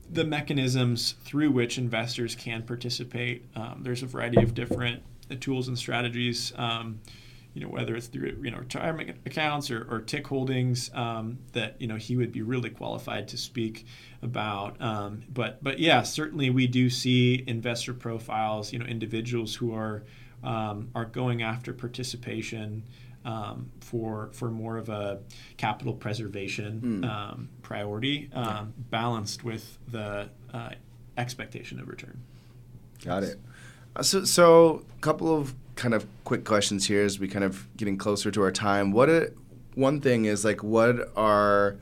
[0.09, 3.45] the mechanisms through which investors can participate.
[3.55, 6.53] Um, there's a variety of different uh, tools and strategies.
[6.55, 6.99] Um,
[7.53, 11.75] you know, whether it's through you know retirement accounts or, or TIC holdings, um, that
[11.79, 13.85] you know he would be really qualified to speak
[14.21, 14.79] about.
[14.79, 18.71] Um, but but yeah, certainly we do see investor profiles.
[18.71, 20.03] You know, individuals who are
[20.43, 22.83] um, are going after participation
[23.27, 25.19] um, for for more of a
[25.57, 27.09] capital preservation mm.
[27.09, 28.65] um, priority, um, yeah.
[28.89, 30.69] balanced with the uh,
[31.17, 32.23] expectation of return.
[33.03, 33.39] Got it.
[33.95, 37.67] Uh, so, so a couple of kind of quick questions here as we kind of
[37.75, 38.91] getting closer to our time.
[38.91, 39.33] What a,
[39.75, 41.77] one thing is like, what are,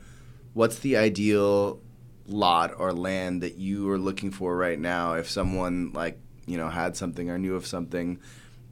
[0.52, 1.80] what's the ideal
[2.26, 5.14] lot or land that you are looking for right now?
[5.14, 8.18] If someone like you know had something or knew of something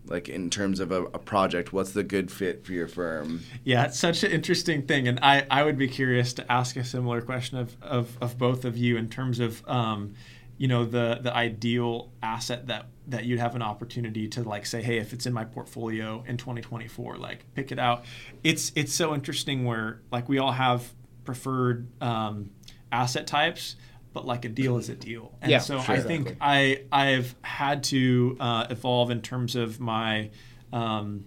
[0.06, 3.40] like in terms of a, a, project what's the good fit for your firm?
[3.64, 6.84] Yeah it's such an interesting thing and i, I would be curious to ask a
[6.84, 10.14] similar question of, of, of both of you in terms of um,
[10.56, 14.82] you know the the ideal asset that that you'd have an opportunity to like say
[14.82, 18.04] hey if it's in my portfolio in 2024 like pick it out.
[18.42, 20.92] It's it's so interesting where like we all have
[21.24, 22.50] preferred um,
[22.92, 23.76] asset types
[24.14, 25.36] but like a deal is a deal.
[25.42, 26.86] And yeah, so sure, I think exactly.
[26.92, 30.30] I I've had to uh, evolve in terms of my
[30.72, 31.26] um,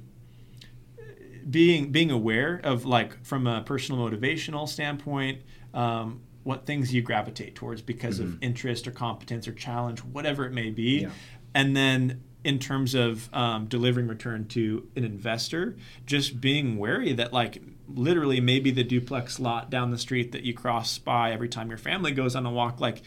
[1.48, 5.42] being being aware of like from a personal motivational standpoint.
[5.74, 8.36] Um, what things you gravitate towards because mm-hmm.
[8.36, 11.02] of interest or competence or challenge, whatever it may be.
[11.02, 11.10] Yeah.
[11.54, 15.76] And then in terms of um, delivering return to an investor,
[16.06, 20.54] just being wary that like literally maybe the duplex lot down the street that you
[20.54, 23.02] cross by every time your family goes on a walk, like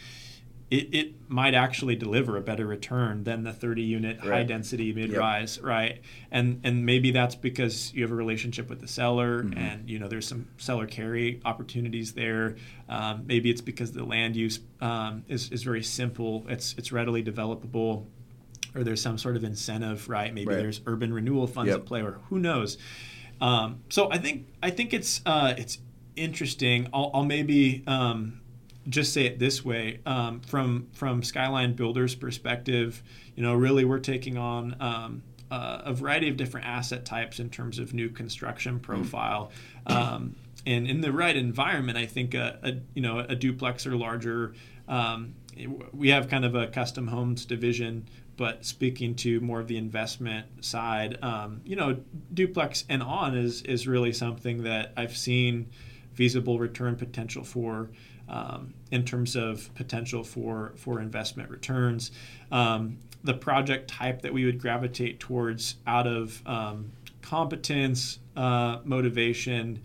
[0.69, 4.29] it, it might actually deliver a better return than the 30 unit Right.
[4.29, 6.01] high density mid rise, right?
[6.31, 9.57] And and maybe that's because you have a relationship with the seller, Mm-hmm.
[9.57, 12.55] and you know there's some seller carry opportunities there.
[12.87, 16.45] Um, maybe it's because the land use um, is is very simple.
[16.47, 18.05] It's it's readily developable.
[18.75, 20.33] Or there's some sort of incentive, right?
[20.33, 20.57] Maybe Right.
[20.57, 21.79] there's urban renewal funds Yep.
[21.79, 22.77] at play, or who knows.
[23.41, 25.79] Um, so I think I think it's uh, it's
[26.15, 26.87] interesting.
[26.93, 28.39] I'll, I'll maybe um,
[28.87, 33.01] just say it this way um, from from Skyline Builders' perspective.
[33.35, 37.49] You know, really we're taking on um, uh, a variety of different asset types in
[37.49, 39.51] terms of new construction profile.
[39.87, 43.95] Um, and in the right environment, I think a, a you know a duplex or
[43.95, 44.53] larger.
[44.87, 45.35] Um,
[45.93, 48.07] we have kind of a custom homes division
[48.37, 51.97] but speaking to more of the investment side, um, you know,
[52.33, 55.69] duplex and on is is really something that I've seen
[56.13, 57.89] feasible return potential for.
[58.29, 62.11] Um, in terms of potential for for investment returns,
[62.51, 69.81] um, the project type that we would gravitate towards out of um, competence, uh, motivation,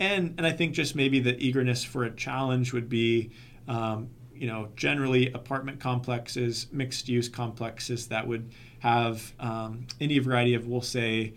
[0.00, 3.30] and and I think just maybe the eagerness for a challenge would be
[3.68, 10.54] um, you know, generally apartment complexes, mixed use complexes that would have um, any variety
[10.54, 11.32] of, we'll say,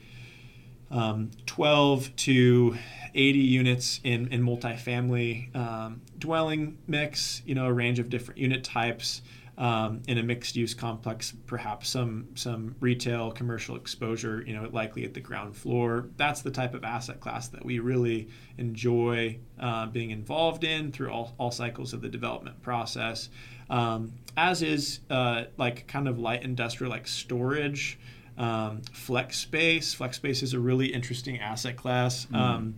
[0.90, 2.78] um, 12 to
[3.14, 8.64] 80 units in, in multifamily um, dwelling mix, you know, a range of different unit
[8.64, 9.22] types.
[9.60, 15.04] Um, in a mixed use complex, perhaps some some retail commercial exposure, you know, likely
[15.04, 16.10] at the ground floor.
[16.16, 18.30] That's the type of asset class that we really
[18.60, 23.30] enjoy uh, being involved in through all, all cycles of the development process.
[23.68, 27.98] Um, as is uh, like kind of light industrial, like storage,
[28.38, 29.94] um, flex space.
[29.94, 32.76] Flex space is a really interesting asset class, um,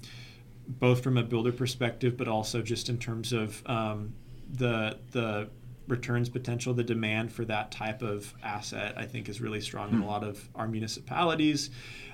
[0.68, 4.14] both from a builder perspective, but also just in terms of um,
[4.54, 5.50] the the
[5.90, 10.02] returns potential, the demand for that type of asset, I think is really strong in
[10.02, 11.70] a lot of our municipalities.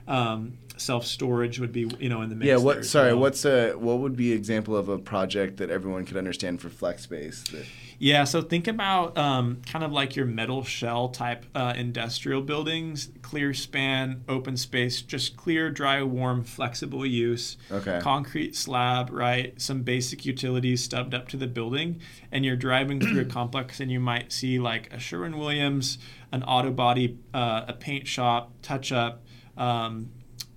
[0.08, 2.48] Um, Self storage would be, you know, in the mix.
[2.48, 2.58] Yeah.
[2.58, 2.86] What?
[2.86, 3.14] Sorry.
[3.14, 3.22] well.
[3.22, 6.70] What's a what would be an example of a project that everyone could understand for
[6.70, 7.44] flex space?
[7.52, 7.66] That,
[7.98, 13.10] Yeah, so think about um, kind of like your metal shell type uh, industrial buildings,
[13.22, 17.56] clear span, open space, just clear, dry, warm, flexible use.
[17.72, 18.00] Okay.
[18.02, 19.60] Concrete slab, right?
[19.62, 23.90] Some basic utilities stubbed up to the building, and you're driving through a complex, and
[23.90, 25.98] you might see like a Sherwin Williams,
[26.34, 29.24] an auto body, uh, a paint shop, touch up,
[29.58, 30.10] um,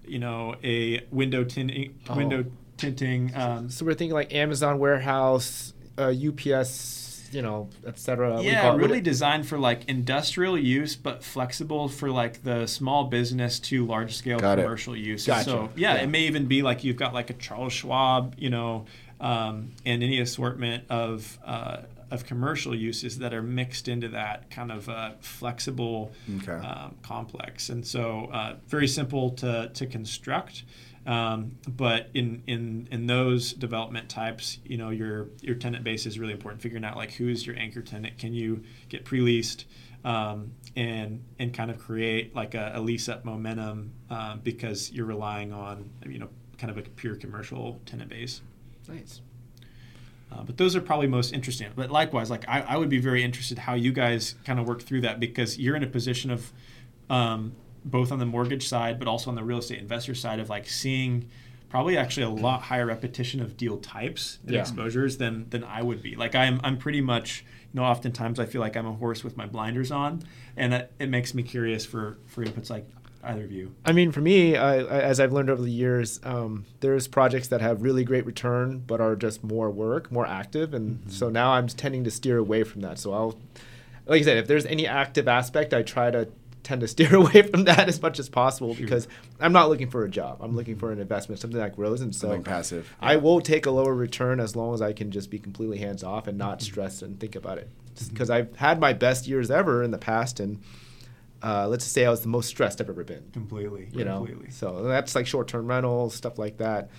[0.07, 2.17] you know, a window tinting, Oh.
[2.17, 2.45] window
[2.77, 3.33] tinting.
[3.37, 8.41] Um, So we're thinking like Amazon warehouse, uh, UPS, you know, etc.
[8.43, 13.85] yeah, really designed for like industrial use, but flexible for like the small business to
[13.87, 14.63] large scale Got it.
[14.63, 15.27] commercial use.
[15.27, 15.45] Gotcha.
[15.45, 16.03] So yeah, Yeah.
[16.03, 18.87] it may even be like you've got like a Charles Schwab, you know,
[19.21, 21.79] um, and any assortment of uh,
[22.11, 26.53] of commercial uses that are mixed into that kind of uh, flexible Okay.
[26.67, 27.69] um, complex.
[27.69, 30.63] And so uh, very simple to to construct.
[31.09, 36.19] Um, but in, in in those development types, you know, your your tenant base is
[36.19, 36.61] really important.
[36.61, 39.65] Figuring out like who's your anchor tenant, can you get pre-leased,
[40.05, 45.07] um, and and kind of create like a, a lease up momentum um, because you're
[45.07, 46.29] relying on you know
[46.59, 48.43] kind of a pure commercial tenant base.
[48.87, 49.23] Nice.
[50.31, 51.71] Uh, but those are probably most interesting.
[51.75, 54.83] But likewise, like I, I would be very interested how you guys kind of work
[54.83, 56.53] through that because you're in a position of
[57.09, 57.55] um,
[57.85, 60.69] both on the mortgage side, but also on the real estate investor side of like
[60.69, 61.29] seeing
[61.69, 64.61] probably actually a lot higher repetition of deal types and Yeah.
[64.61, 66.17] exposures than than I would be.
[66.17, 69.37] Like I'm I'm pretty much you know oftentimes I feel like I'm a horse with
[69.37, 70.23] my blinders on,
[70.57, 72.89] and it, it makes me curious for for inputs like
[73.25, 73.75] either of you.
[73.85, 77.49] I mean, for me, I, I, as I've learned over the years, um, there's projects
[77.49, 81.51] that have really great return, but are just more work, more active, and so now
[81.51, 82.99] I'm tending to steer away from that.
[82.99, 83.37] So I'll,
[84.07, 86.29] like I said, if there's any active aspect, I try to
[86.69, 89.09] tend to steer away from that as much as possible because
[89.41, 90.39] I'm not looking for a job.
[90.43, 92.95] I'm looking for an investment, something that grows, and so Something passive.
[93.01, 96.05] I will take a lower return as long as I can just be completely hands
[96.05, 97.71] off and not stress and think about it.
[98.11, 100.61] Because I've had my best years ever in the past, and
[101.43, 103.89] uh, let's say I was the most stressed I've ever been Completely.
[103.93, 104.51] you know completely.
[104.51, 106.91] so that's like short-term rentals stuff like that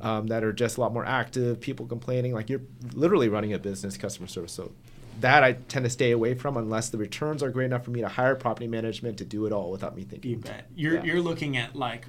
[0.00, 2.62] um, that are just a lot more active people complaining like you're
[2.94, 4.72] literally running a business customer service so
[5.20, 8.00] that i tend to stay away from unless the returns are great enough for me
[8.00, 10.66] to hire property management to do it all without me thinking You bet.
[10.74, 11.04] You're Yeah.
[11.04, 12.06] you're looking at like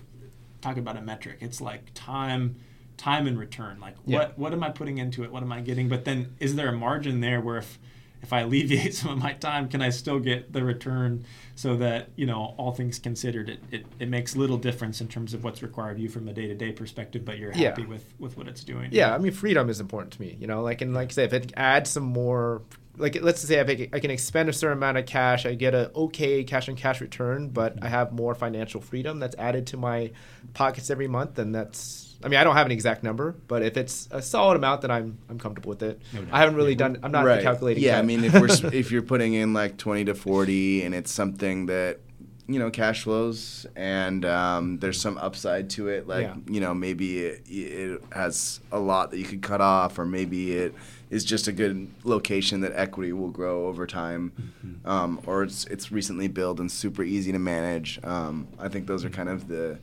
[0.62, 1.38] talk about a metric.
[1.42, 2.56] It's like time
[2.98, 3.80] time and return.
[3.80, 4.18] Like Yeah.
[4.18, 5.32] what what am I putting into it?
[5.32, 5.88] What am I getting?
[5.88, 7.78] But then is there a margin there where if
[8.24, 12.10] if I alleviate some of my time, can I still get the return so that,
[12.16, 15.62] you know, all things considered, it, it, it makes little difference in terms of what's
[15.62, 17.70] required of you from a day to day perspective, but you're Yeah.
[17.70, 18.90] happy with, with what it's doing.
[18.92, 21.24] yeah i mean freedom is important to me you know like and like i say
[21.26, 22.64] if it adds some more
[22.98, 25.92] like let's say I, I can expend a certain amount of cash, I get a
[25.96, 30.12] okay cash on cash return, but I have more financial freedom that's added to my
[30.54, 33.78] pockets every month, and that's I mean I don't have an exact number, but if
[33.78, 36.02] it's a solid amount, then I'm I'm comfortable with it.
[36.14, 36.34] No doubt.
[36.34, 37.00] I haven't really done.
[37.04, 37.44] I'm not right.
[37.44, 37.84] calculating.
[37.84, 38.00] Yeah, yet.
[38.00, 41.68] I mean, if we're if you're putting in like twenty to forty, and it's something
[41.68, 42.00] that
[42.48, 46.36] you know cash flows, and um, there's some upside to it, like Yeah.
[46.48, 50.54] you know maybe it, it has a lot that you could cut off, or maybe
[50.54, 50.74] it
[51.10, 54.32] is just a good location that equity will grow over time,
[54.66, 54.88] Mm-hmm.
[54.90, 58.00] um, or it's it's recently built and super easy to manage.
[58.04, 59.80] Um, I think those are kind of the,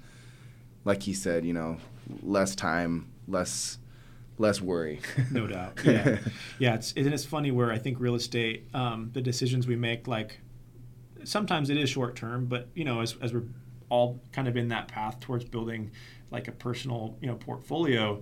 [0.85, 1.79] like he said, you know,
[2.23, 3.79] less time, less
[4.37, 5.01] less worry.
[5.31, 5.79] no doubt.
[5.85, 6.19] Yeah,
[6.59, 6.75] yeah.
[6.75, 10.41] It's and it's funny where I think real estate, um, the decisions we make, like
[11.25, 13.45] sometimes it is short term, but you know, as as we're
[13.89, 15.91] all kind of in that path towards building
[16.31, 18.21] like a personal, you know, portfolio,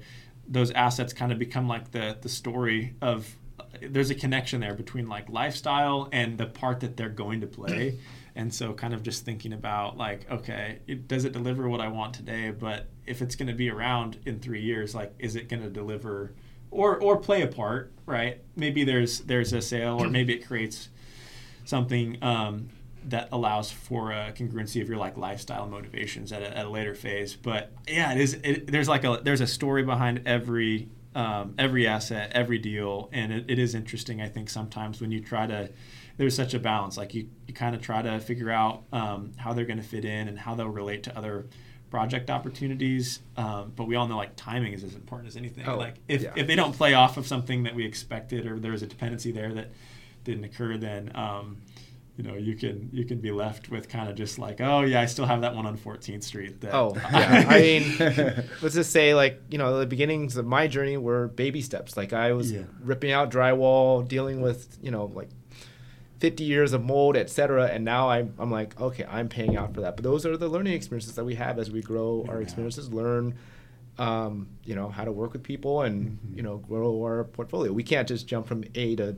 [0.53, 3.37] those assets kind of become like the the story of.
[3.81, 7.99] There's a connection there between like lifestyle and the part that they're going to play.
[8.35, 11.89] And so, kind of just thinking about like, okay, it, does it deliver what I
[11.89, 12.51] want today?
[12.51, 15.69] But if it's going to be around in three years, like, is it going to
[15.69, 16.33] deliver
[16.71, 17.93] or or play a part?
[18.07, 18.41] Right?
[18.57, 20.89] Maybe there's there's a sale, or maybe it creates
[21.67, 22.71] something um,
[23.09, 26.95] that allows for a congruency of your like lifestyle motivations at a, at a later
[26.95, 27.35] phase.
[27.35, 28.35] But yeah, it is.
[28.43, 33.33] It, there's like a there's a story behind every um, every asset, every deal, and
[33.33, 34.21] it, it is interesting.
[34.21, 35.71] I think sometimes when you try to
[36.17, 36.97] there's such a balance.
[36.97, 40.05] Like you, you kind of try to figure out um, how they're going to fit
[40.05, 41.47] in and how they'll relate to other
[41.91, 43.21] project opportunities.
[43.37, 45.67] Um, but we all know like timing is as important as anything.
[45.67, 46.33] Oh, like if, yeah.
[46.37, 49.53] if they don't play off of something that we expected or there's a dependency there
[49.55, 49.71] that
[50.25, 51.59] didn't occur, then um,
[52.17, 55.01] you know you can you can be left with kind of just like oh yeah
[55.01, 56.61] I still have that one on 14th Street.
[56.61, 57.47] That Oh, yeah.
[57.49, 57.85] I mean,
[58.63, 61.97] let's just say, like, you know, the beginnings of my journey were baby steps.
[61.97, 62.65] Like, I was Yeah.
[62.83, 65.31] ripping out drywall, dealing with, you know, like
[66.21, 67.65] 50 years of mold, et cetera.
[67.67, 69.97] And now I'm, I'm like, okay, I'm paying out for that.
[69.97, 73.35] But those are the learning experiences that we have as we grow our experiences, learn,
[73.99, 77.73] um, you know, how to work with people and, you know, grow our portfolio.
[77.73, 79.17] We can't just jump from A to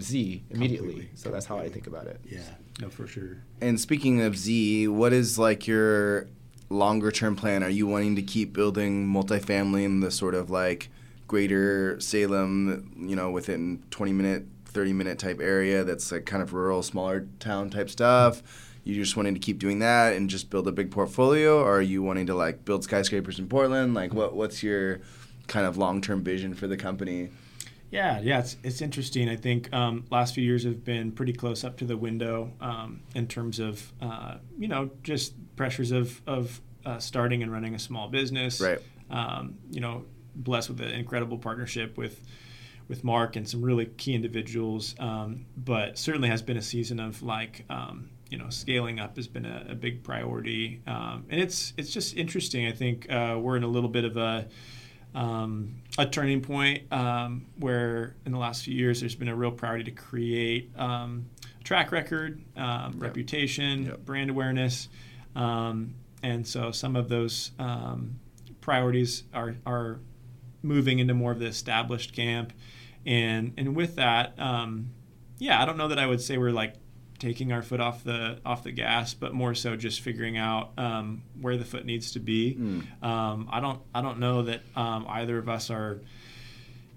[0.00, 0.88] Z immediately.
[0.88, 2.20] Completely, so that's how I think about it.
[2.28, 2.40] yeah
[2.80, 3.38] no for sure.
[3.60, 6.28] And speaking of Z, what is like your
[6.68, 7.62] longer term plan?
[7.62, 10.90] Are you wanting to keep building multifamily in the sort of like
[11.26, 16.52] greater Salem, you know, within 20 minute, 30 minute type area that's like kind of
[16.52, 18.42] rural, smaller town type stuff?
[18.84, 21.60] You just wanting to keep doing that and just build a big portfolio?
[21.60, 23.94] Or are you wanting to like build skyscrapers in Portland?
[23.94, 25.00] Like what what's your
[25.46, 27.30] kind of long term vision for the company?
[27.96, 29.30] Yeah, yeah, it's, it's interesting.
[29.30, 33.00] I think um, last few years have been pretty close up to the window um,
[33.14, 37.78] in terms of uh, you know just pressures of of uh, starting and running a
[37.78, 38.60] small business.
[38.60, 38.78] Right.
[39.08, 42.20] Um, you know, blessed with an incredible partnership with
[42.86, 44.94] with Mark and some really key individuals.
[44.98, 49.26] Um, but certainly has been a season of like um, you know scaling up has
[49.26, 52.66] been a, a big priority, um, and it's it's just interesting.
[52.66, 54.48] I think uh, we're in a little bit of a
[55.16, 59.50] um, a turning point um, where in the last few years there's been a real
[59.50, 61.26] priority to create um,
[61.64, 64.04] track record, um, reputation, Yep.
[64.04, 64.88] brand awareness,
[65.34, 68.20] um, and so some of those um,
[68.60, 70.00] priorities are are
[70.62, 72.52] moving into more of the established camp,
[73.06, 74.90] and and with that, um,
[75.38, 76.74] yeah, I don't know that I would say we're like
[77.18, 81.22] taking our foot off the off the gas, but more so just figuring out um,
[81.40, 82.54] where the foot needs to be.
[83.02, 86.00] Um, I don't I don't know that um, either of us are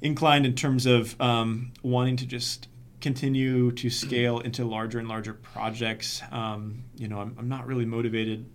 [0.02, 2.68] inclined in terms of um, wanting to just
[3.02, 6.22] continue to scale into larger and larger projects.
[6.32, 8.46] Um, you know, I'm, I'm not really motivated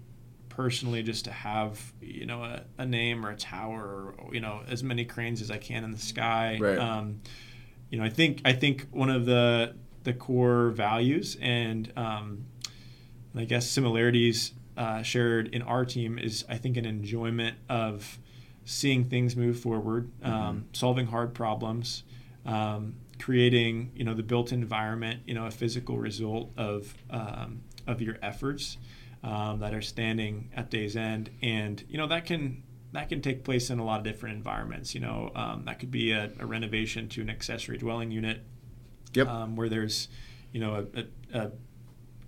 [0.49, 4.61] personally just to have you know a, a name or a tower or you know
[4.69, 6.59] as many cranes as I can in the sky.
[6.61, 6.79] Right.
[6.79, 7.21] Um,
[7.91, 9.75] you know, I think I think one of the
[10.05, 12.47] the core values and um,
[13.37, 18.19] I guess similarities uh, shared in our team is I think an enjoyment of
[18.65, 22.05] seeing things move forward, um, solving hard problems,
[22.47, 28.01] um, creating you know the built environment, you know a physical result of um, of
[28.01, 28.79] your efforts
[29.23, 33.43] um, that are standing at day's end, and you know that can that can take
[33.43, 34.95] place in a lot of different environments.
[34.95, 38.45] You know um, that could be a, a renovation to an accessory dwelling unit
[39.15, 39.29] Yep.
[39.29, 40.09] um, where there's
[40.53, 41.51] you know a, a, a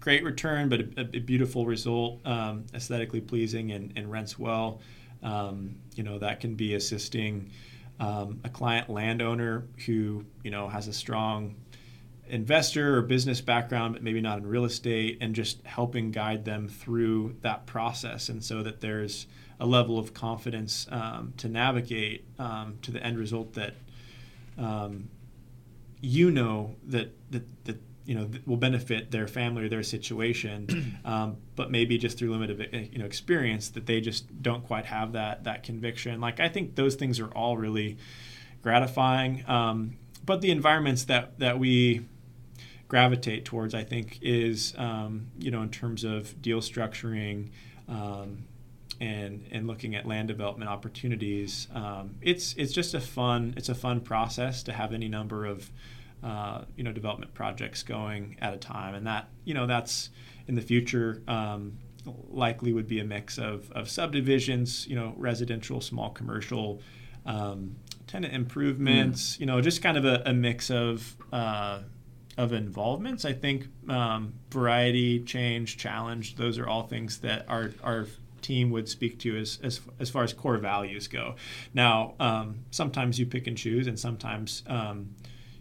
[0.01, 4.81] great return but a, a beautiful result um, aesthetically pleasing and, and rents well
[5.23, 7.51] um, you know that can be assisting
[7.99, 11.57] um, a client landowner who you know has a strong
[12.29, 16.69] investor or business background but maybe not in real estate and just helping guide them
[16.69, 19.27] through that process and so that there's
[19.61, 23.75] a level of confidence um, to navigate um, to the end result that
[24.59, 25.09] um,
[26.07, 31.37] you know that that, that you know will benefit their family or their situation, um,
[31.57, 35.13] but maybe just through limited eh, you know experience that they just don't quite have
[35.13, 36.21] that that conviction.
[36.21, 37.99] Like I think those things are all really
[38.63, 39.45] gratifying.
[39.49, 42.07] Um, but the environments that that we
[42.87, 47.51] gravitate towards, I think, is um, you know in terms of deal structuring.
[47.89, 48.45] Um,
[48.99, 53.75] and and looking at land development opportunities, um, it's it's just a fun it's a
[53.75, 55.71] fun process to have any number of
[56.23, 60.11] uh, you know development projects going at a time, and that you know that's
[60.49, 61.79] in the future um,
[62.29, 66.81] likely would be a mix of, of subdivisions, you know, residential, small commercial,
[67.25, 67.77] um,
[68.07, 69.41] tenant improvements, mm.
[69.41, 71.81] you know, just kind of a, a mix of uh,
[72.39, 73.25] of involvements.
[73.25, 78.07] I think um, variety, change, challenge, those are all things that our our
[78.43, 81.35] team would speak to as as, as far as core values go.
[81.75, 85.15] Now, um, sometimes you pick and choose, and sometimes um,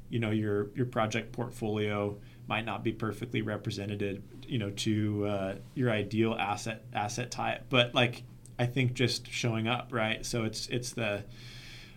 [0.09, 2.17] you know your your project portfolio
[2.47, 7.65] might not be perfectly represented you know to uh, your ideal asset asset type.
[7.69, 8.23] But like
[8.57, 10.25] i think just showing up right?
[10.25, 11.23] So it's it's the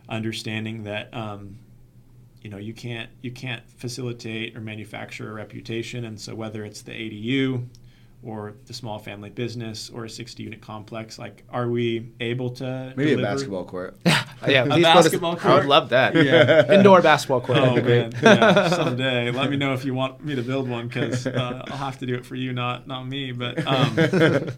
[0.08, 1.58] understanding that um,
[2.42, 6.04] you know you can't you can't facilitate or manufacture a reputation.
[6.04, 7.66] And so whether it's the adu
[8.22, 12.92] or the small family business or a 60 unit complex like are we able to
[12.96, 13.28] maybe deliver?
[13.28, 13.96] a basketball court.
[14.46, 16.14] Yeah a basketball court i would love that.
[16.14, 16.72] Yeah.
[16.72, 17.58] Indoor basketball court.
[17.58, 18.12] Oh man.
[18.22, 19.32] Yeah, someday.
[19.32, 22.06] Let me know if you want me to build one because uh, i'll have to
[22.06, 23.32] do it for you not not me.
[23.32, 23.96] But um,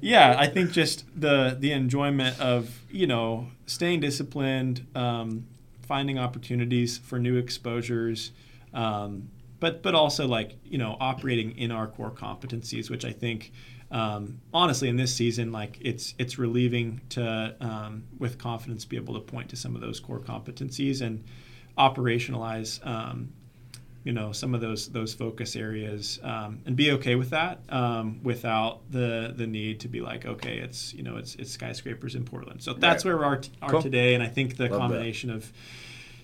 [0.01, 5.47] yeah i think just the the enjoyment of you know staying disciplined um,
[5.81, 8.33] finding opportunities for new exposures
[8.75, 9.31] um,
[9.61, 13.53] but but also like you know operating in our core competencies, which I think
[13.91, 19.15] um, honestly in this season like it's it's relieving to um, with confidence be able
[19.15, 21.25] to point to some of those core competencies and
[21.77, 23.33] operationalize um,
[24.05, 28.23] you know some of those those focus areas um, and be okay with that um,
[28.23, 32.25] without the the need to be like okay it's you know it's it's skyscrapers in
[32.25, 33.11] Portland so that's right.
[33.11, 33.83] where we are, t- are cool.
[33.83, 35.37] today and I think the Love combination that.
[35.37, 35.53] of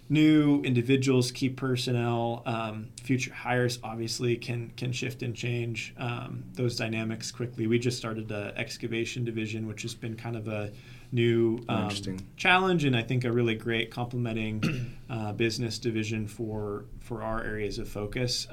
[0.09, 6.77] new individuals, key personnel, um, future hires obviously can can shift and change um, those
[6.77, 7.67] dynamics quickly.
[7.67, 10.73] We just started the excavation division, which has been kind of a
[11.13, 11.91] new um,
[12.37, 17.79] challenge, and I think a really great complementing uh, business division for for our areas
[17.79, 18.47] of focus.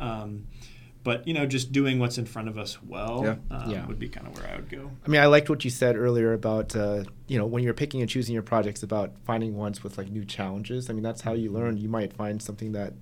[1.04, 3.56] But you know just doing what's in front of us well yeah.
[3.56, 3.86] Um, yeah.
[3.86, 5.98] would be kind of where i would go i mean i liked what you said
[5.98, 9.84] earlier about uh, you know when you're picking and choosing your projects about finding ones
[9.84, 11.58] with like new challenges i mean that's how you mm-hmm.
[11.58, 12.94] learn you might find something that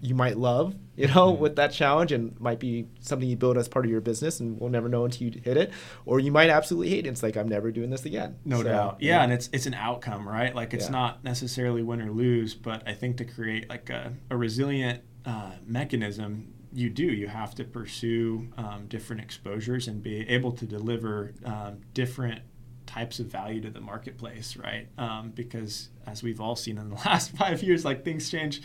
[0.00, 1.42] you might love you know mm-hmm.
[1.42, 4.58] with that challenge and might be something you build as part of your business and
[4.58, 5.72] we'll never know until you hit it
[6.04, 8.64] or you might absolutely hate it it's like i'm never doing this again no so,
[8.64, 10.90] doubt yeah, yeah, and it's it's an outcome right like it's yeah.
[10.90, 15.52] not necessarily win or lose but i think to create like a, a resilient uh,
[15.66, 17.04] mechanism you do.
[17.04, 22.42] You have to pursue um, different exposures and be able to deliver um, different
[22.84, 24.86] types of value to the marketplace, right?
[24.98, 28.60] Um, because as we've all seen in the last five years, like things change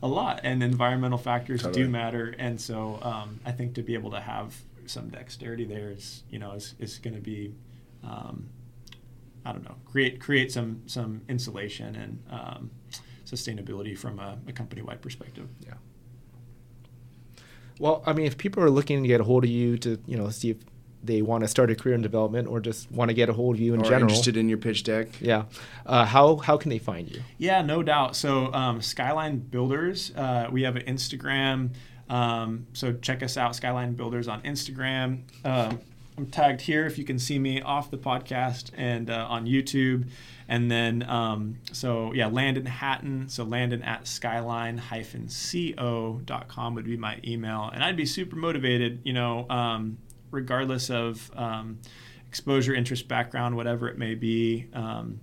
[0.00, 1.84] a lot, and environmental factors totally.
[1.84, 2.34] do matter.
[2.38, 4.54] And so, um, I think to be able to have
[4.86, 7.54] some dexterity there is, you know, is, is going to be,
[8.04, 8.48] um,
[9.44, 12.70] I don't know, create create some some insulation and um,
[13.24, 15.48] sustainability from a, a company wide perspective.
[15.60, 15.74] Yeah.
[17.78, 20.16] Well, I mean, if people are looking to get a hold of you to, you
[20.16, 20.56] know, see if
[21.02, 23.56] they want to start a career in development or just want to get a hold
[23.56, 25.44] of you in or general, interested in your pitch deck, yeah,
[25.84, 27.22] uh, how how can they find you?
[27.38, 28.16] Yeah, no doubt.
[28.16, 31.70] So um, Skyline Builders, uh, we have an Instagram.
[32.08, 35.22] Um, so check us out, Skyline Builders on Instagram.
[35.44, 35.80] Um,
[36.18, 40.08] I'm tagged here if you can see me off the podcast and uh, on YouTube.
[40.48, 43.28] And then, um, so yeah, Landon Hattan.
[43.28, 47.68] So Landon at skyline-co.com would be my email.
[47.72, 49.98] And I'd be super motivated, you know, um,
[50.30, 51.80] regardless of um,
[52.28, 54.68] exposure, interest, background, whatever it may be.
[54.72, 55.20] Um,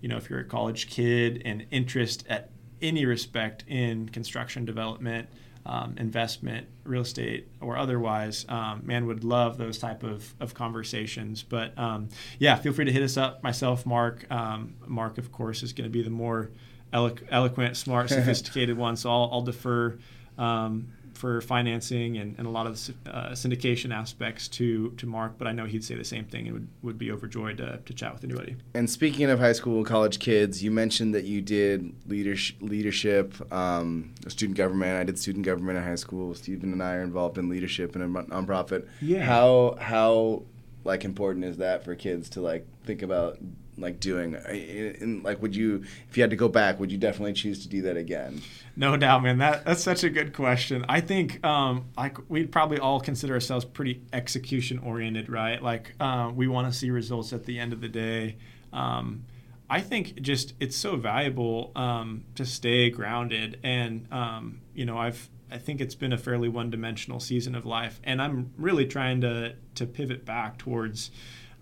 [0.00, 2.50] you know, if you're a college kid and interest at
[2.82, 5.28] any respect in construction development,
[5.66, 11.42] um, investment, real estate, or otherwise, um, man would love those type of, of conversations.
[11.42, 12.08] But um,
[12.38, 13.42] yeah, feel free to hit us up.
[13.42, 14.30] Myself, Mark.
[14.30, 16.50] Um, Mark, of course, is going to be the more
[16.92, 18.96] elo- eloquent, smart, sophisticated one.
[18.96, 19.98] So I'll, I'll defer
[20.36, 25.38] um, for financing and, and a lot of the uh, syndication aspects to to Mark,
[25.38, 27.94] but I know he'd say the same thing and would, would be overjoyed to, to
[27.94, 28.56] chat with anybody.
[28.74, 33.52] And speaking of high school, and college kids, you mentioned that you did leadership, leadership
[33.52, 34.98] um, student government.
[34.98, 36.34] I did student government in high school.
[36.34, 38.86] Steven and I are involved in leadership in a nonprofit.
[39.00, 39.24] Yeah.
[39.24, 40.42] How how
[40.84, 43.38] like important is that for kids to like think about
[43.78, 44.34] like doing?
[44.34, 47.68] And like, would you, if you had to go back, would you definitely choose to
[47.68, 48.42] do that again?
[48.76, 49.38] No doubt, man.
[49.38, 50.84] That that's such a good question.
[50.88, 55.62] I think um, like we'd probably all consider ourselves pretty execution oriented, right?
[55.62, 58.36] Like uh, we want to see results at the end of the day.
[58.72, 59.24] Um,
[59.70, 65.28] I think just it's so valuable um, to stay grounded, and um, you know, I've
[65.50, 69.20] I think it's been a fairly one dimensional season of life, and I'm really trying
[69.22, 71.10] to to pivot back towards.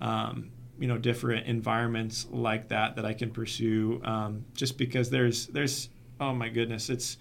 [0.00, 0.50] Um,
[0.82, 5.88] you know different environments like that that I can pursue um, just because there's there's
[6.20, 7.18] oh my goodness it's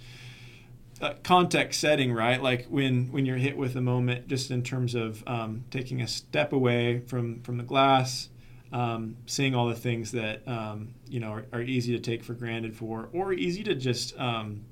[1.22, 5.24] context setting right like when when you're hit with a moment just in terms of
[5.28, 8.30] um, taking a step away from from the glass
[8.74, 12.34] um, seeing all the things that um, you know are, are, easy to take for
[12.34, 14.66] granted for or easy to just um,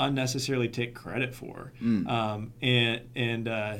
[0.00, 2.08] unnecessarily take credit for mm.
[2.08, 3.76] Um, and and uh,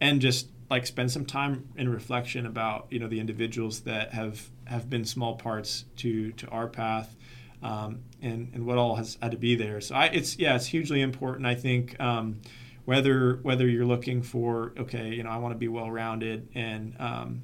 [0.00, 4.48] and just like spend some time in reflection about you know the individuals that have
[4.64, 7.14] have been small parts to to our path
[7.62, 10.66] um, and and what all has had to be there so I, it's yeah it's
[10.66, 12.40] hugely important I think um,
[12.84, 16.96] whether whether you're looking for okay you know I want to be well rounded and
[16.98, 17.42] um,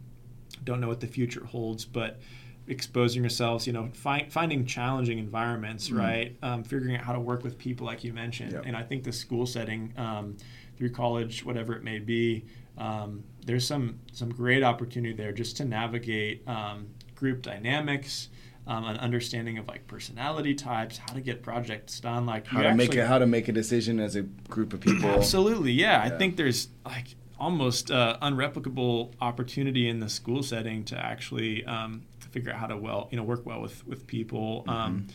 [0.65, 2.21] don't know what the future holds but
[2.69, 5.99] exposing yourselves you know find, finding challenging environments mm-hmm.
[5.99, 8.63] right um, figuring out how to work with people like you mentioned yep.
[8.65, 10.37] and I think the school setting um,
[10.81, 12.45] through college whatever it may be
[12.81, 18.29] um, there's some some great opportunity there just to navigate um, group dynamics,
[18.67, 22.69] um, an understanding of like personality types, how to get projects done, like how to
[22.69, 25.11] actually, make a, how to make a decision as a group of people.
[25.11, 26.05] Absolutely, yeah.
[26.05, 26.15] yeah.
[26.15, 32.03] I think there's like almost uh, unreplicable opportunity in the school setting to actually um,
[32.31, 34.65] figure out how to well you know work well with with people.
[34.67, 35.07] Mm-hmm.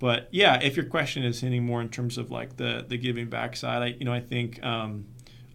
[0.00, 3.28] But yeah, if your question is hitting more in terms of like the the giving
[3.28, 5.04] back side, I you know I think um,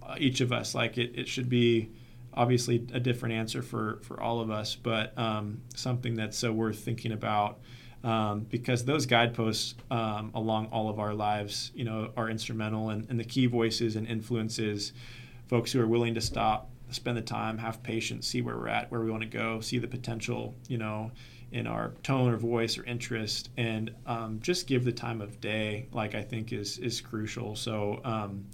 [0.01, 0.73] uh, each of us.
[0.73, 1.89] Like it, it should be
[2.33, 6.79] obviously a different answer for for all of us, but um, something that's so worth
[6.79, 7.59] thinking about.
[8.03, 13.09] Um, because those guideposts um, along all of our lives, you know, are instrumental, and,
[13.09, 14.93] and the key voices and influences,
[15.47, 18.91] folks who are willing to stop, spend the time, have patience, see where we're at,
[18.91, 21.09] where we want to go, see the potential, you know,
[21.55, 25.87] in our tone or voice or interest, and um, just give the time of day.
[25.91, 27.55] Like I think is is crucial.
[27.55, 28.45] So um,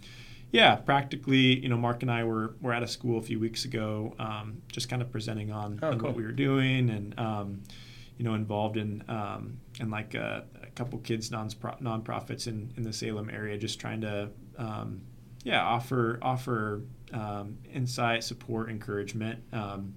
[0.51, 3.63] yeah, practically, you know, Mark and I were, were at a school a few weeks
[3.63, 6.09] ago, um, just kind of presenting on, oh, on cool.
[6.09, 7.63] what we were doing and, um,
[8.17, 12.83] you know, involved in, um, in like a, a, couple kids non nonprofits in, in
[12.83, 15.01] the Salem area, just trying to, um,
[15.43, 16.81] yeah, offer, offer
[17.13, 19.39] um, insight, support, encouragement.
[19.53, 19.93] Um,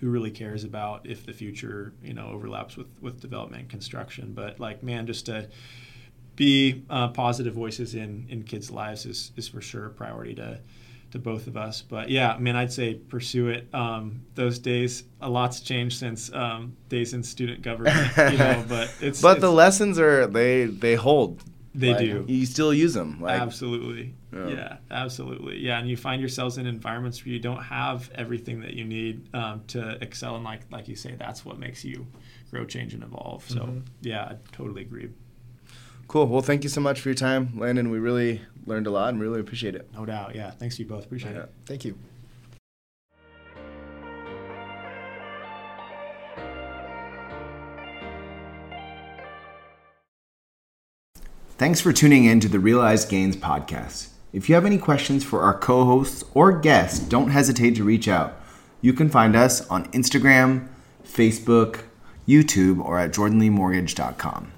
[0.00, 4.32] who really cares about if the future, you know, overlaps with, with development and construction.
[4.34, 5.48] But like, man, just to,
[6.36, 10.58] be uh, positive voices in in kids' lives is is for sure a priority to
[11.12, 11.82] to both of us.
[11.82, 13.68] But yeah, I mean, I'd say pursue it.
[13.72, 18.64] Um, those days, a lot's changed since um, days in student government, you know.
[18.68, 21.42] But it's but it's, the lessons are they they hold.
[21.74, 22.24] They like, do.
[22.28, 23.20] You still use them.
[23.20, 24.14] Like, absolutely.
[24.32, 24.48] Yeah.
[24.48, 24.76] yeah.
[24.90, 25.58] absolutely.
[25.58, 29.34] Yeah, and you find yourselves in environments where you don't have everything that you need
[29.34, 32.06] um, to excel, and like like you say, that's what makes you
[32.50, 33.44] grow, change, and evolve.
[33.48, 33.80] So mm-hmm.
[34.02, 35.10] yeah, I totally agree.
[36.06, 36.26] Cool.
[36.26, 37.90] Well, thank you so much for your time, Landon.
[37.90, 39.88] We really learned a lot and really appreciate it.
[39.94, 40.34] No doubt.
[40.34, 40.50] Yeah.
[40.50, 41.04] Thanks to you both.
[41.04, 41.44] Appreciate yeah.
[41.44, 41.52] it.
[41.66, 41.98] Thank you.
[51.56, 54.08] Thanks for tuning in to the Realized Gains podcast.
[54.32, 58.08] If you have any questions for our co hosts or guests, don't hesitate to reach
[58.08, 58.34] out.
[58.80, 60.66] You can find us on Instagram,
[61.04, 61.82] Facebook,
[62.26, 64.53] YouTube, or at jordanleemortgage.com.